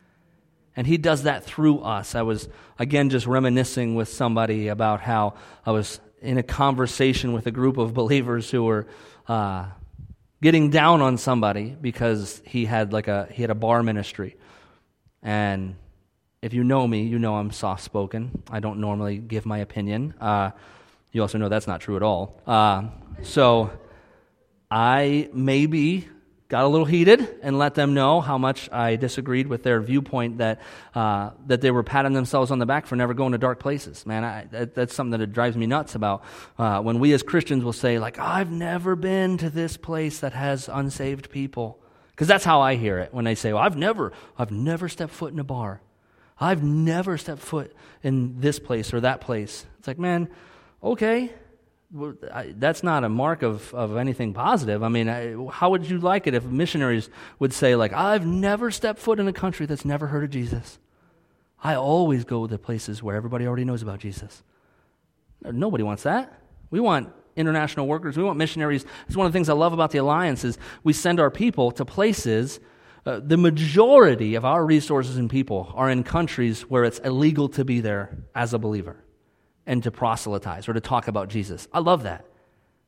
[0.77, 2.15] And he does that through us.
[2.15, 5.35] I was, again, just reminiscing with somebody about how
[5.65, 8.87] I was in a conversation with a group of believers who were
[9.27, 9.67] uh,
[10.43, 14.37] getting down on somebody because he had like a he had a bar ministry.
[15.23, 15.77] And
[16.43, 20.15] if you know me you know i'm soft spoken i don't normally give my opinion.
[20.21, 20.51] Uh,
[21.13, 22.41] you also know that's not true at all.
[22.47, 22.89] Uh,
[23.23, 23.71] so
[24.71, 26.09] i maybe
[26.49, 30.39] got a little heated and let them know how much I disagreed with their viewpoint
[30.39, 30.61] that,
[30.95, 34.07] uh, that they were patting themselves on the back for never going to dark places.
[34.07, 36.23] Man, I, that, that's something that drives me nuts about
[36.59, 40.33] uh, when we as Christians will say, like, I've never been to this place that
[40.35, 41.81] has unsaved people.
[42.11, 45.13] Because that's how I hear it when they say, well, I've never, I've never stepped
[45.13, 45.83] foot in a bar.
[46.39, 49.67] I've never stepped foot in this place or that place.
[49.79, 50.29] It's like, man,
[50.83, 51.33] okay,
[51.91, 54.83] that's not a mark of, of anything positive.
[54.83, 55.07] I mean,
[55.51, 59.29] how would you like it if missionaries would say, like, I've never stepped foot in
[59.29, 60.79] a country that's never heard of Jesus?
[61.63, 64.43] I always go to places where everybody already knows about Jesus.
[65.43, 66.41] Nobody wants that.
[66.71, 68.17] We want international workers.
[68.17, 68.85] We want missionaries.
[69.07, 71.71] It's one of the things I love about the Alliance is we send our people
[71.73, 72.59] to places.
[73.05, 77.65] Uh, the majority of our resources and people are in countries where it's illegal to
[77.65, 79.06] be there as a believer
[79.67, 81.67] and to proselytize or to talk about Jesus.
[81.73, 82.25] I love that.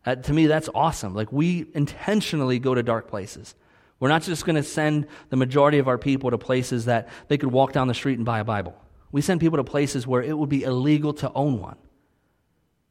[0.06, 1.14] Uh, to me, that's awesome.
[1.14, 3.54] Like, we intentionally go to dark places.
[4.00, 7.36] We're not just going to send the majority of our people to places that they
[7.36, 8.76] could walk down the street and buy a Bible.
[9.10, 11.76] We send people to places where it would be illegal to own one.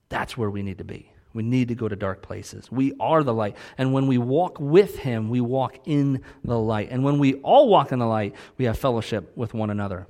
[0.10, 1.12] That's where we need to be.
[1.34, 2.72] We need to go to dark places.
[2.72, 3.56] We are the light.
[3.78, 6.90] And when we walk with Him, we walk in the light.
[6.90, 10.08] And when we all walk in the light, we have fellowship with one another.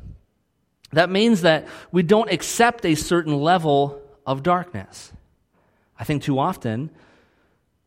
[0.92, 5.12] That means that we don't accept a certain level of darkness.
[6.00, 6.92] I think too often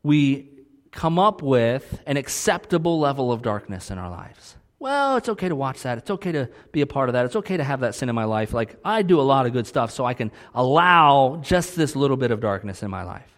[0.03, 0.49] we
[0.91, 4.57] come up with an acceptable level of darkness in our lives.
[4.79, 5.99] Well, it's okay to watch that.
[5.99, 7.27] It's okay to be a part of that.
[7.27, 8.55] It's okay to have that sin in my life.
[8.55, 12.17] Like, I do a lot of good stuff, so I can allow just this little
[12.17, 13.29] bit of darkness in my life.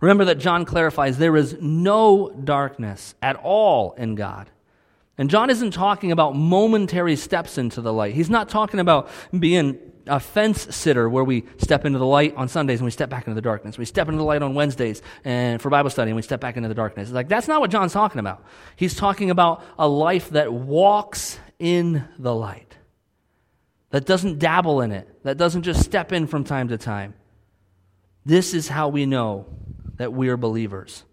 [0.00, 4.48] Remember that John clarifies there is no darkness at all in God.
[5.18, 8.14] And John isn't talking about momentary steps into the light.
[8.14, 12.48] He's not talking about being a fence sitter where we step into the light on
[12.48, 13.78] Sundays and we step back into the darkness.
[13.78, 16.56] We step into the light on Wednesdays and for Bible study and we step back
[16.56, 17.08] into the darkness.
[17.08, 18.44] It's like that's not what John's talking about.
[18.74, 22.76] He's talking about a life that walks in the light.
[23.90, 25.22] That doesn't dabble in it.
[25.22, 27.14] That doesn't just step in from time to time.
[28.24, 29.46] This is how we know
[29.96, 31.04] that we are believers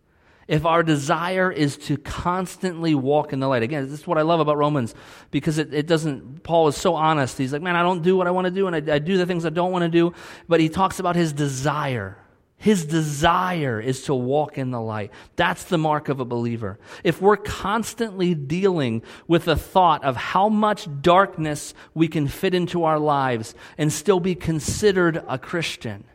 [0.49, 3.61] if our desire is to constantly walk in the light.
[3.61, 4.95] Again, this is what I love about Romans
[5.29, 7.37] because it, it doesn't, Paul is so honest.
[7.37, 9.15] He's like, man, I don't do what I want to do and I, I do
[9.15, 10.11] the things I don't want to do.
[10.47, 12.17] But he talks about his desire.
[12.57, 15.11] His desire is to walk in the light.
[15.35, 16.79] That's the mark of a believer.
[17.03, 22.85] If we're constantly dealing with the thought of how much darkness we can fit into
[22.85, 26.05] our lives and still be considered a Christian,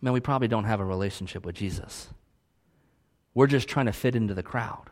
[0.00, 2.08] man, we probably don't have a relationship with Jesus.
[3.40, 4.90] We're just trying to fit into the crowd.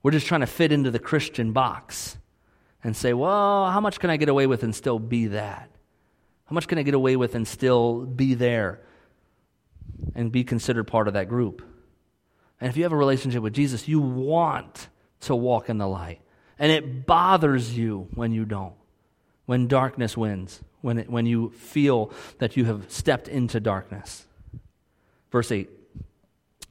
[0.00, 2.16] We're just trying to fit into the Christian box
[2.84, 5.68] and say, well, how much can I get away with and still be that?
[6.44, 8.82] How much can I get away with and still be there
[10.14, 11.60] and be considered part of that group?
[12.60, 14.86] And if you have a relationship with Jesus, you want
[15.22, 16.20] to walk in the light.
[16.60, 18.74] And it bothers you when you don't,
[19.46, 24.24] when darkness wins, when, it, when you feel that you have stepped into darkness.
[25.32, 25.75] Verse 8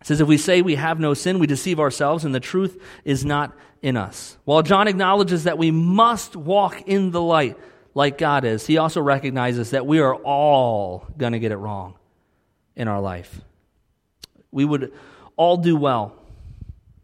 [0.05, 2.79] it says, If we say we have no sin, we deceive ourselves, and the truth
[3.03, 4.37] is not in us.
[4.45, 7.57] While John acknowledges that we must walk in the light
[7.95, 11.95] like God is, he also recognizes that we are all going to get it wrong
[12.75, 13.41] in our life.
[14.51, 14.93] We would
[15.37, 16.13] all do well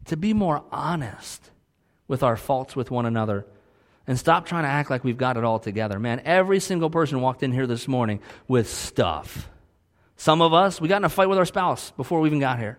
[0.06, 1.50] to be more honest
[2.08, 3.48] with our faults with one another
[4.06, 5.98] and stop trying to act like we've got it all together.
[5.98, 9.50] Man, every single person walked in here this morning with stuff.
[10.18, 12.60] Some of us, we got in a fight with our spouse before we even got
[12.60, 12.78] here.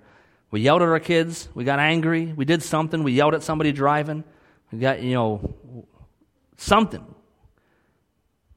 [0.52, 1.48] We yelled at our kids.
[1.54, 2.26] We got angry.
[2.26, 3.02] We did something.
[3.02, 4.22] We yelled at somebody driving.
[4.70, 5.86] We got, you know,
[6.58, 7.04] something.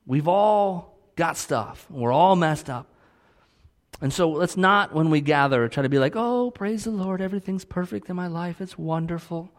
[0.06, 1.88] We've all got stuff.
[1.90, 2.88] We're all messed up.
[4.02, 7.22] And so let's not, when we gather, try to be like, oh, praise the Lord,
[7.22, 8.60] everything's perfect in my life.
[8.60, 9.50] It's wonderful.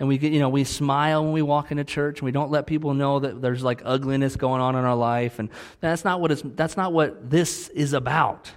[0.00, 2.50] And we get, you know, we smile when we walk into church and we don't
[2.50, 5.38] let people know that there's like ugliness going on in our life.
[5.38, 8.50] And that's not what it's, that's not what this is about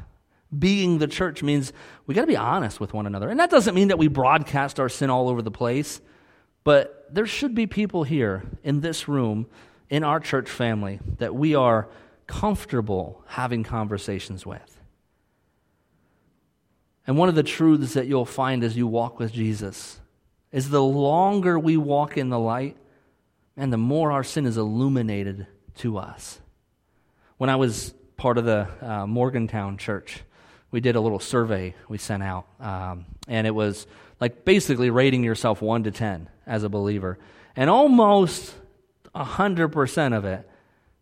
[0.60, 1.74] being the church means
[2.06, 3.30] we got to be honest with one another.
[3.30, 6.02] And that doesn't mean that we broadcast our sin all over the place,
[6.64, 9.48] but there should be people here in this room,
[9.90, 11.88] in our church family, that we are
[12.28, 14.80] comfortable having conversations with.
[17.08, 20.00] And one of the truths that you'll find as you walk with Jesus
[20.52, 22.78] is the longer we walk in the light,
[23.56, 26.40] and the more our sin is illuminated to us.
[27.38, 30.24] When I was part of the uh, Morgantown church,
[30.72, 33.88] we did a little survey we sent out, um, and it was
[34.20, 37.18] like basically rating yourself one to ten as a believer,
[37.56, 38.54] and almost
[39.14, 40.50] hundred percent of it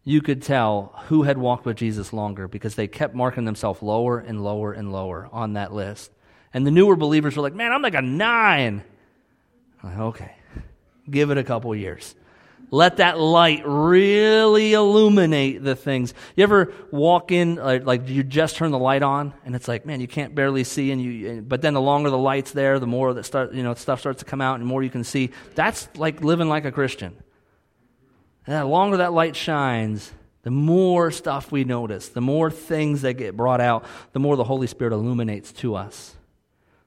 [0.03, 4.19] you could tell who had walked with Jesus longer because they kept marking themselves lower
[4.19, 6.11] and lower and lower on that list.
[6.53, 8.83] And the newer believers were like, "Man, I'm like a nine.
[9.81, 10.35] I'm like, okay,
[11.09, 12.15] give it a couple years.
[12.73, 16.15] Let that light really illuminate the things.
[16.35, 19.85] You ever walk in, like, like, you just turn the light on, and it's like,
[19.85, 21.45] man, you can't barely see, and you.
[21.47, 24.23] But then the longer the light's there, the more that start, you know, stuff starts
[24.23, 25.29] to come out, and more you can see.
[25.53, 27.15] That's like living like a Christian.
[28.47, 30.11] And the longer that light shines,
[30.41, 34.43] The more stuff we notice, the more things that get brought out, the more the
[34.43, 36.15] Holy Spirit illuminates to us.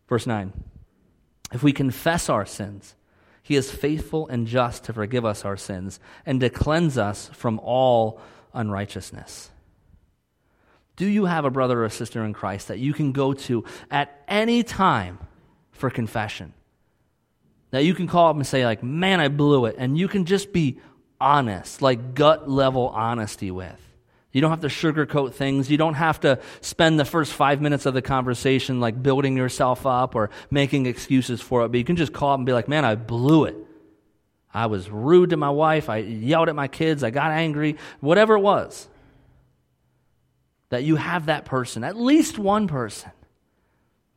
[0.08, 0.52] Verse 9
[1.52, 2.95] If we confess our sins,
[3.46, 7.60] he is faithful and just to forgive us our sins and to cleanse us from
[7.60, 8.20] all
[8.52, 9.50] unrighteousness.
[10.96, 13.64] Do you have a brother or a sister in Christ that you can go to
[13.88, 15.20] at any time
[15.70, 16.54] for confession?
[17.70, 19.76] That you can call up and say, like, man, I blew it.
[19.78, 20.80] And you can just be
[21.20, 23.80] honest, like gut level honesty with.
[24.36, 25.70] You don't have to sugarcoat things.
[25.70, 29.86] You don't have to spend the first five minutes of the conversation like building yourself
[29.86, 31.68] up or making excuses for it.
[31.68, 33.56] But you can just call up and be like, man, I blew it.
[34.52, 35.88] I was rude to my wife.
[35.88, 37.02] I yelled at my kids.
[37.02, 37.78] I got angry.
[38.00, 38.86] Whatever it was.
[40.68, 43.12] That you have that person, at least one person,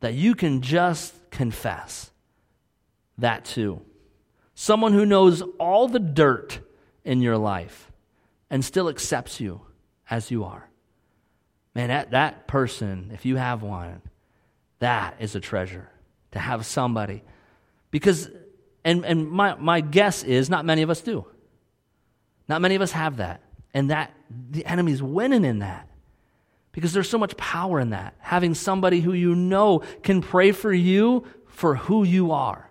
[0.02, 2.12] that you can just confess
[3.20, 3.82] that to.
[4.54, 6.60] Someone who knows all the dirt
[7.06, 7.90] in your life
[8.50, 9.62] and still accepts you
[10.10, 10.70] as you are.
[11.76, 14.02] Man, that, that person, if you have one,
[14.80, 15.90] that is a treasure
[16.32, 17.24] to have somebody.
[17.92, 18.30] Because,
[18.84, 21.26] and, and my, my guess is not many of us do.
[22.48, 23.42] Not many of us have that.
[23.74, 24.12] And that
[24.50, 25.88] the enemy's winning in that.
[26.72, 28.16] Because there's so much power in that.
[28.20, 32.69] Having somebody who you know can pray for you for who you are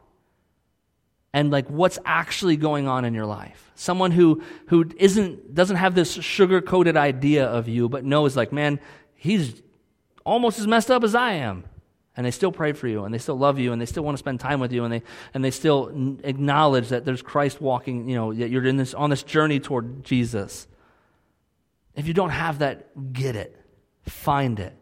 [1.33, 3.71] and like what's actually going on in your life.
[3.75, 8.81] Someone who who isn't doesn't have this sugar-coated idea of you but knows like, man,
[9.15, 9.63] he's
[10.25, 11.65] almost as messed up as I am.
[12.17, 14.17] And they still pray for you and they still love you and they still want
[14.17, 15.03] to spend time with you and they
[15.35, 19.11] and they still acknowledge that there's Christ walking, you know, that you're in this on
[19.11, 20.67] this journey toward Jesus.
[21.95, 23.55] If you don't have that, get it.
[24.03, 24.75] Find it.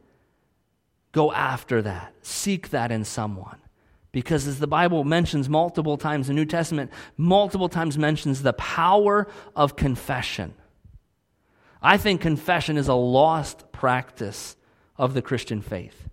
[1.12, 2.14] Go after that.
[2.22, 3.58] Seek that in someone.
[4.16, 9.28] Because as the Bible mentions multiple times, the New Testament multiple times mentions the power
[9.54, 10.54] of confession.
[11.82, 14.56] I think confession is a lost practice
[14.96, 16.08] of the Christian faith.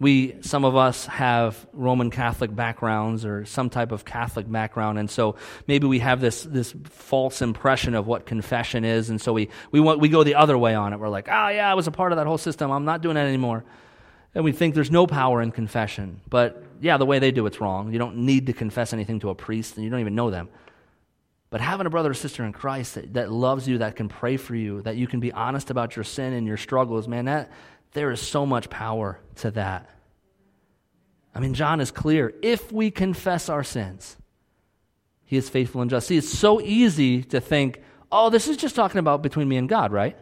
[0.00, 5.10] We, some of us have Roman Catholic backgrounds or some type of Catholic background, and
[5.10, 5.36] so
[5.66, 9.80] maybe we have this, this false impression of what confession is, and so we, we,
[9.80, 10.98] want, we go the other way on it.
[10.98, 12.70] We're like, oh, yeah, I was a part of that whole system.
[12.70, 13.64] I'm not doing that anymore.
[14.34, 16.22] And we think there's no power in confession.
[16.30, 17.92] But yeah, the way they do it's wrong.
[17.92, 20.48] You don't need to confess anything to a priest, and you don't even know them.
[21.50, 24.36] But having a brother or sister in Christ that, that loves you, that can pray
[24.36, 27.50] for you, that you can be honest about your sin and your struggles, man, that
[27.92, 29.88] there is so much power to that.
[31.34, 32.34] I mean, John is clear.
[32.42, 34.16] If we confess our sins,
[35.24, 36.08] he is faithful and just.
[36.08, 39.68] See, it's so easy to think, oh, this is just talking about between me and
[39.68, 40.16] God, right?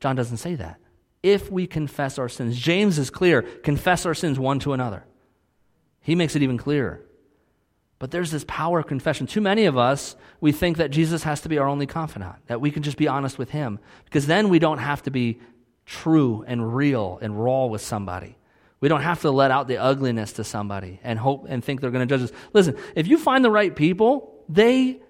[0.00, 0.80] John doesn't say that
[1.22, 2.58] if we confess our sins.
[2.58, 5.04] James is clear confess our sins one to another.
[6.00, 7.02] He makes it even clearer.
[7.98, 9.26] But there's this power of confession.
[9.26, 12.60] Too many of us, we think that Jesus has to be our only confidant, that
[12.60, 15.38] we can just be honest with him, because then we don't have to be
[15.84, 18.38] true and real and raw with somebody.
[18.80, 21.90] We don't have to let out the ugliness to somebody and hope and think they're
[21.90, 22.36] going to judge us.
[22.54, 25.00] Listen, if you find the right people, they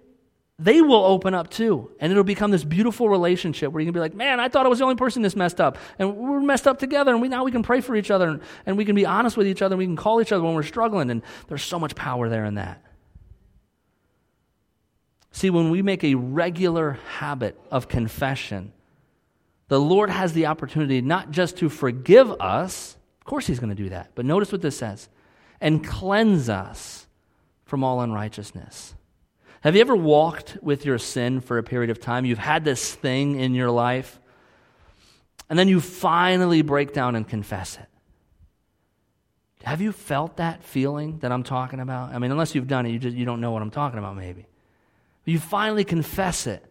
[0.60, 1.90] they will open up too.
[2.00, 4.68] And it'll become this beautiful relationship where you can be like, man, I thought I
[4.68, 5.78] was the only person this messed up.
[5.98, 7.12] And we're messed up together.
[7.12, 9.38] And we, now we can pray for each other and, and we can be honest
[9.38, 9.72] with each other.
[9.72, 11.10] And we can call each other when we're struggling.
[11.10, 12.84] And there's so much power there in that.
[15.32, 18.72] See, when we make a regular habit of confession,
[19.68, 23.82] the Lord has the opportunity not just to forgive us, of course, He's going to
[23.82, 24.10] do that.
[24.14, 25.08] But notice what this says
[25.60, 27.06] and cleanse us
[27.64, 28.94] from all unrighteousness.
[29.60, 32.24] Have you ever walked with your sin for a period of time?
[32.24, 34.18] You've had this thing in your life,
[35.50, 37.86] and then you finally break down and confess it.
[39.64, 42.14] Have you felt that feeling that I'm talking about?
[42.14, 44.16] I mean, unless you've done it, you, just, you don't know what I'm talking about,
[44.16, 44.46] maybe.
[45.24, 46.64] But you finally confess it.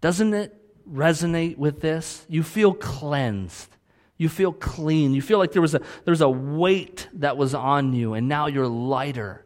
[0.00, 0.52] Doesn't it
[0.90, 2.26] resonate with this?
[2.28, 3.68] You feel cleansed.
[4.16, 5.14] You feel clean.
[5.14, 8.26] You feel like there was a, there was a weight that was on you, and
[8.28, 9.44] now you're lighter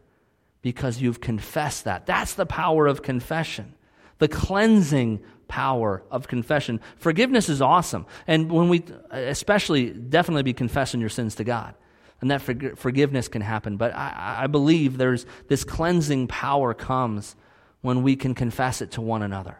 [0.63, 2.07] because you've confessed that.
[2.07, 3.75] That's the power of confession,
[4.17, 6.79] the cleansing power of confession.
[6.97, 8.07] Forgiveness is awesome.
[8.25, 11.75] And when we, especially, definitely be confessing your sins to God.
[12.21, 13.75] And that forgiveness can happen.
[13.75, 17.35] But I, I believe there's this cleansing power comes
[17.81, 19.59] when we can confess it to one another.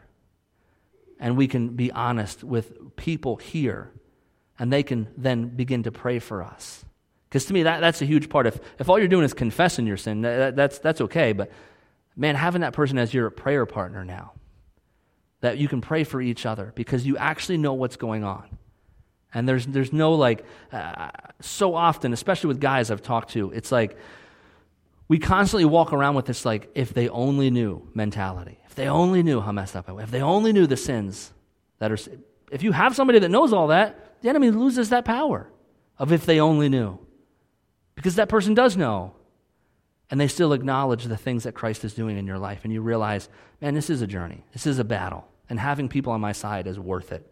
[1.19, 3.91] And we can be honest with people here.
[4.57, 6.85] And they can then begin to pray for us.
[7.33, 8.45] Because to me, that, that's a huge part.
[8.45, 11.33] If, if all you're doing is confessing your sin, that, that's, that's okay.
[11.33, 11.49] But
[12.15, 14.33] man, having that person as your prayer partner now,
[15.41, 18.59] that you can pray for each other because you actually know what's going on.
[19.33, 21.09] And there's, there's no like, uh,
[21.41, 23.97] so often, especially with guys I've talked to, it's like
[25.07, 28.59] we constantly walk around with this, like, if they only knew mentality.
[28.67, 30.03] If they only knew how messed up I was.
[30.03, 31.33] If they only knew the sins
[31.79, 31.97] that are.
[32.51, 35.49] If you have somebody that knows all that, the enemy loses that power
[35.97, 36.99] of if they only knew.
[37.95, 39.13] Because that person does know.
[40.09, 42.61] And they still acknowledge the things that Christ is doing in your life.
[42.63, 43.29] And you realize,
[43.61, 45.27] man, this is a journey, this is a battle.
[45.49, 47.27] And having people on my side is worth it.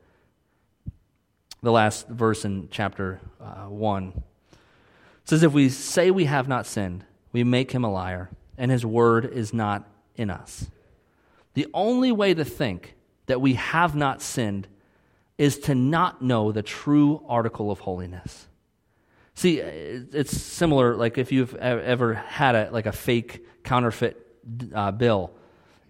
[1.62, 4.24] The last verse in chapter uh, 1
[5.26, 8.86] says, If we say we have not sinned, we make him a liar, and his
[8.86, 10.68] word is not in us.
[11.53, 12.95] The only way to think
[13.28, 14.68] that we have not sinned
[15.38, 18.47] is to not know the true article of holiness.
[19.42, 24.16] See, it's similar, like if you've ever had a, like a fake counterfeit
[24.72, 25.32] uh, bill.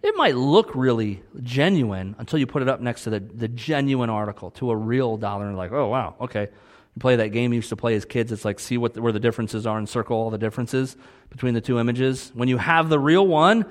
[0.02, 4.08] It might look really genuine until you put it up next to the, the genuine
[4.08, 6.48] article, to a real dollar, and like, oh, wow, okay.
[6.94, 8.32] You play that game you used to play as kids.
[8.32, 10.96] It's like see what the, where the differences are and circle all the differences
[11.28, 12.32] between the two images.
[12.32, 13.66] When you have the real one,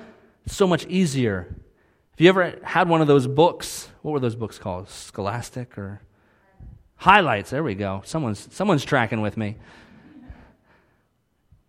[0.46, 1.56] it's so much easier.
[2.14, 4.90] If you ever had one of those books, what were those books called?
[4.90, 6.04] Scholastic or
[7.02, 7.49] highlights?
[7.49, 8.04] There we go.
[8.06, 9.58] Someone's someone's tracking with me.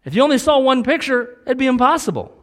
[0.05, 2.37] If you only saw one picture, it'd be impossible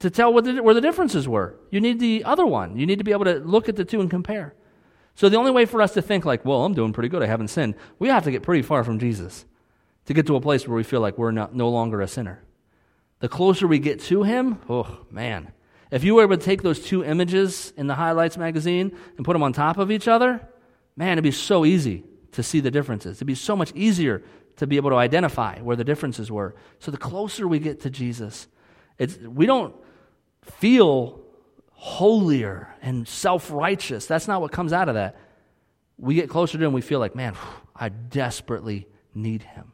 [0.00, 1.54] to tell the, where the differences were.
[1.70, 2.76] You need the other one.
[2.76, 4.54] You need to be able to look at the two and compare.
[5.14, 7.26] So the only way for us to think like, well, I'm doing pretty good, I
[7.26, 9.44] haven't sinned, we have to get pretty far from Jesus
[10.04, 12.44] to get to a place where we feel like we're not, no longer a sinner.
[13.20, 15.52] The closer we get to him, oh man.
[15.90, 19.32] If you were able to take those two images in the highlights magazine and put
[19.32, 20.46] them on top of each other,
[20.98, 23.18] man, it'd be so easy to see the differences.
[23.18, 24.22] It'd be so much easier
[24.56, 26.56] to be able to identify where the differences were.
[26.80, 28.48] So the closer we get to Jesus,
[29.22, 29.74] we don't
[30.42, 31.20] feel
[31.70, 34.06] holier and self righteous.
[34.06, 35.16] That's not what comes out of that.
[35.96, 37.36] We get closer to Him, we feel like, man,
[37.74, 39.72] I desperately need Him.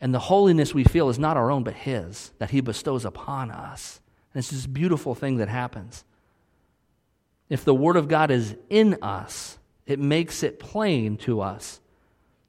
[0.00, 3.52] And the holiness we feel is not our own, but His, that He bestows upon
[3.52, 4.00] us.
[4.34, 6.04] And it's this beautiful thing that happens.
[7.48, 11.80] If the Word of God is in us, it makes it plain to us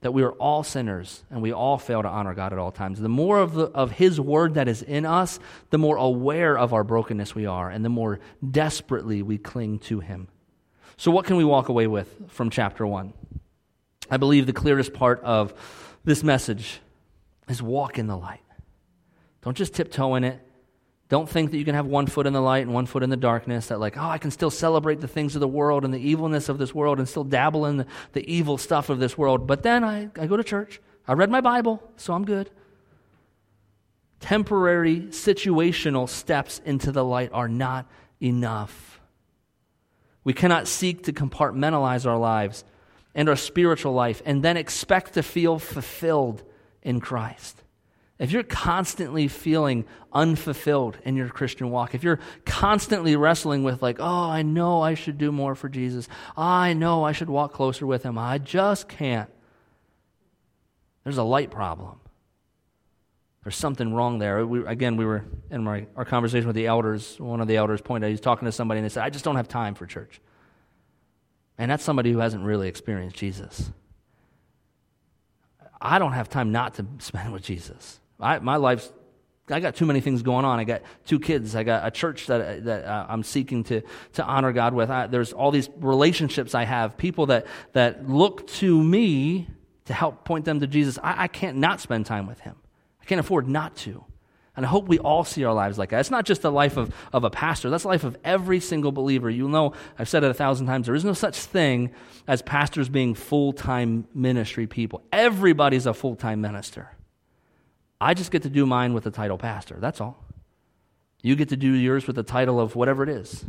[0.01, 2.99] that we are all sinners and we all fail to honor God at all times.
[2.99, 6.73] The more of, the, of His word that is in us, the more aware of
[6.73, 8.19] our brokenness we are, and the more
[8.49, 10.27] desperately we cling to Him.
[10.97, 13.13] So, what can we walk away with from chapter 1?
[14.11, 15.53] I believe the clearest part of
[16.03, 16.81] this message
[17.47, 18.43] is walk in the light.
[19.41, 20.39] Don't just tiptoe in it.
[21.09, 23.09] Don't think that you can have one foot in the light and one foot in
[23.09, 25.93] the darkness, that, like, oh, I can still celebrate the things of the world and
[25.93, 29.17] the evilness of this world and still dabble in the, the evil stuff of this
[29.17, 29.45] world.
[29.45, 30.81] But then I, I go to church.
[31.07, 32.49] I read my Bible, so I'm good.
[34.21, 37.89] Temporary, situational steps into the light are not
[38.21, 39.01] enough.
[40.23, 42.63] We cannot seek to compartmentalize our lives
[43.13, 46.43] and our spiritual life and then expect to feel fulfilled
[46.81, 47.62] in Christ.
[48.23, 53.97] If you're constantly feeling unfulfilled in your Christian walk, if you're constantly wrestling with, like,
[53.99, 56.07] oh, I know I should do more for Jesus,
[56.37, 59.29] ah, I know I should walk closer with him, I just can't,
[61.03, 61.99] there's a light problem.
[63.43, 64.47] There's something wrong there.
[64.47, 67.19] We, again, we were in my, our conversation with the elders.
[67.19, 69.25] One of the elders pointed out, he's talking to somebody, and they said, I just
[69.25, 70.21] don't have time for church.
[71.57, 73.73] And that's somebody who hasn't really experienced Jesus.
[75.81, 77.99] I don't have time not to spend with Jesus.
[78.23, 78.91] I, my life's
[79.49, 80.59] I got too many things going on.
[80.59, 81.53] I got two kids.
[81.53, 83.81] I got a church that, that uh, I'm seeking to,
[84.13, 84.89] to honor God with.
[84.89, 89.49] I, there's all these relationships I have, people that, that look to me
[89.85, 90.97] to help point them to Jesus.
[91.03, 92.55] I, I can't not spend time with Him.
[93.01, 94.05] I can't afford not to.
[94.55, 95.99] And I hope we all see our lives like that.
[95.99, 98.91] It's not just the life of, of a pastor, that's the life of every single
[98.91, 99.29] believer.
[99.29, 101.91] You'll know, I've said it a thousand times, there is no such thing
[102.27, 105.01] as pastors being full time ministry people.
[105.11, 106.91] Everybody's a full time minister.
[108.03, 109.77] I just get to do mine with the title pastor.
[109.79, 110.23] That's all.
[111.21, 113.45] You get to do yours with the title of whatever it is.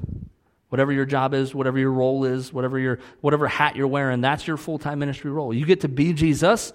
[0.68, 4.46] Whatever your job is, whatever your role is, whatever your whatever hat you're wearing, that's
[4.46, 5.52] your full-time ministry role.
[5.52, 6.72] You get to be Jesus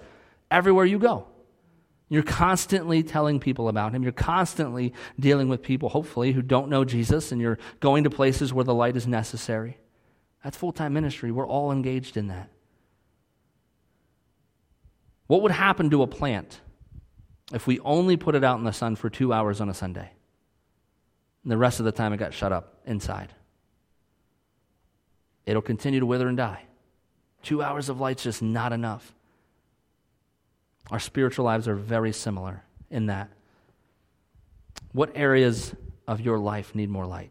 [0.50, 1.26] everywhere you go.
[2.08, 4.02] You're constantly telling people about him.
[4.02, 8.52] You're constantly dealing with people, hopefully, who don't know Jesus, and you're going to places
[8.52, 9.78] where the light is necessary.
[10.44, 11.30] That's full time ministry.
[11.30, 12.50] We're all engaged in that.
[15.28, 16.60] What would happen to a plant
[17.52, 20.10] if we only put it out in the sun for two hours on a Sunday.
[21.42, 23.32] And the rest of the time it got shut up inside.
[25.46, 26.64] It'll continue to wither and die.
[27.42, 29.14] Two hours of light's just not enough.
[30.90, 33.30] Our spiritual lives are very similar in that.
[34.92, 35.74] What areas
[36.06, 37.30] of your life need more light?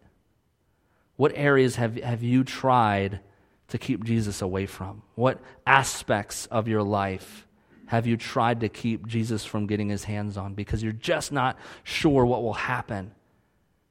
[1.18, 3.20] What areas have, have you tried
[3.68, 5.04] to keep Jesus away from?
[5.16, 7.46] What aspects of your life
[7.90, 11.58] have you tried to keep Jesus from getting his hands on because you're just not
[11.84, 13.12] sure what will happen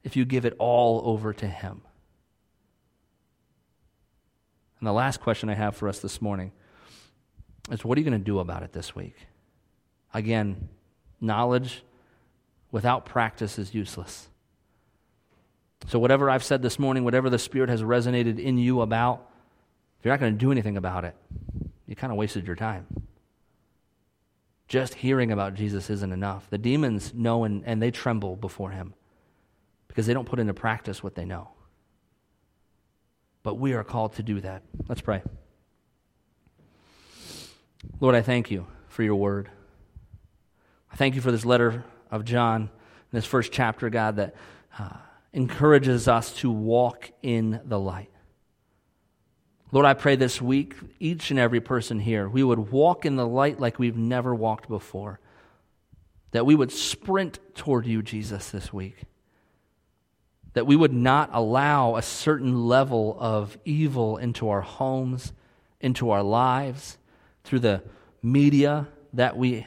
[0.04, 1.82] if you give it all over to him?
[4.78, 6.52] And the last question I have for us this morning
[7.72, 9.16] is what are you going to do about it this week?
[10.14, 10.68] Again,
[11.20, 11.82] knowledge
[12.70, 14.28] without practice is useless.
[15.88, 19.28] So, whatever I've said this morning, whatever the Spirit has resonated in you about,
[19.98, 21.16] if you're not going to do anything about it,
[21.88, 22.86] you kind of wasted your time.
[24.68, 26.48] Just hearing about Jesus isn't enough.
[26.50, 28.94] The demons know and, and they tremble before him
[29.88, 31.48] because they don't put into practice what they know.
[33.42, 34.62] But we are called to do that.
[34.86, 35.22] Let's pray.
[37.98, 39.48] Lord, I thank you for your word.
[40.92, 42.68] I thank you for this letter of John,
[43.10, 44.34] this first chapter, God, that
[44.78, 44.96] uh,
[45.32, 48.10] encourages us to walk in the light.
[49.70, 53.26] Lord, I pray this week, each and every person here, we would walk in the
[53.26, 55.20] light like we've never walked before.
[56.30, 59.02] That we would sprint toward you, Jesus, this week.
[60.54, 65.34] That we would not allow a certain level of evil into our homes,
[65.80, 66.96] into our lives,
[67.44, 67.82] through the
[68.22, 69.66] media that we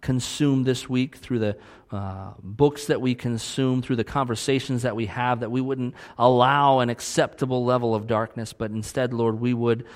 [0.00, 1.56] consume this week, through the
[1.90, 6.80] uh, books that we consume, through the conversations that we have, that we wouldn't allow
[6.80, 9.86] an acceptable level of darkness, but instead, Lord, we would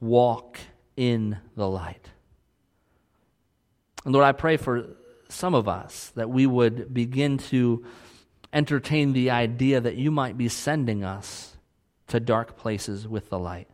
[0.00, 0.58] walk
[0.96, 2.10] in the light.
[4.04, 4.86] And Lord, I pray for
[5.28, 7.84] some of us that we would begin to
[8.52, 11.56] entertain the idea that you might be sending us
[12.08, 13.68] to dark places with the light.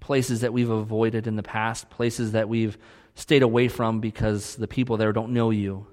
[0.00, 2.76] Places that we've avoided in the past, places that we've
[3.14, 5.86] stayed away from because the people there don't know you.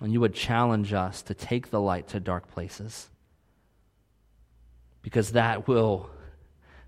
[0.00, 3.08] And you would challenge us to take the light to dark places
[5.02, 6.10] because that will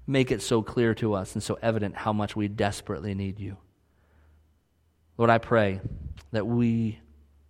[0.06, 3.56] make it so clear to us and so evident how much we desperately need you.
[5.16, 5.80] Lord, I pray
[6.32, 6.98] that we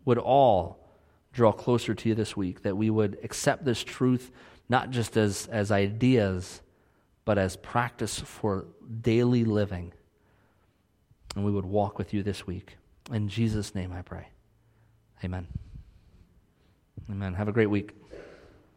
[0.05, 0.89] would all
[1.33, 4.31] draw closer to you this week, that we would accept this truth
[4.69, 6.61] not just as, as ideas,
[7.25, 8.67] but as practice for
[9.01, 9.93] daily living
[11.39, 12.79] and we would walk with you this week.
[13.13, 14.27] In Jesus' name I pray.
[15.23, 15.47] Amen.
[17.09, 17.35] Amen.
[17.35, 17.95] Have a great week.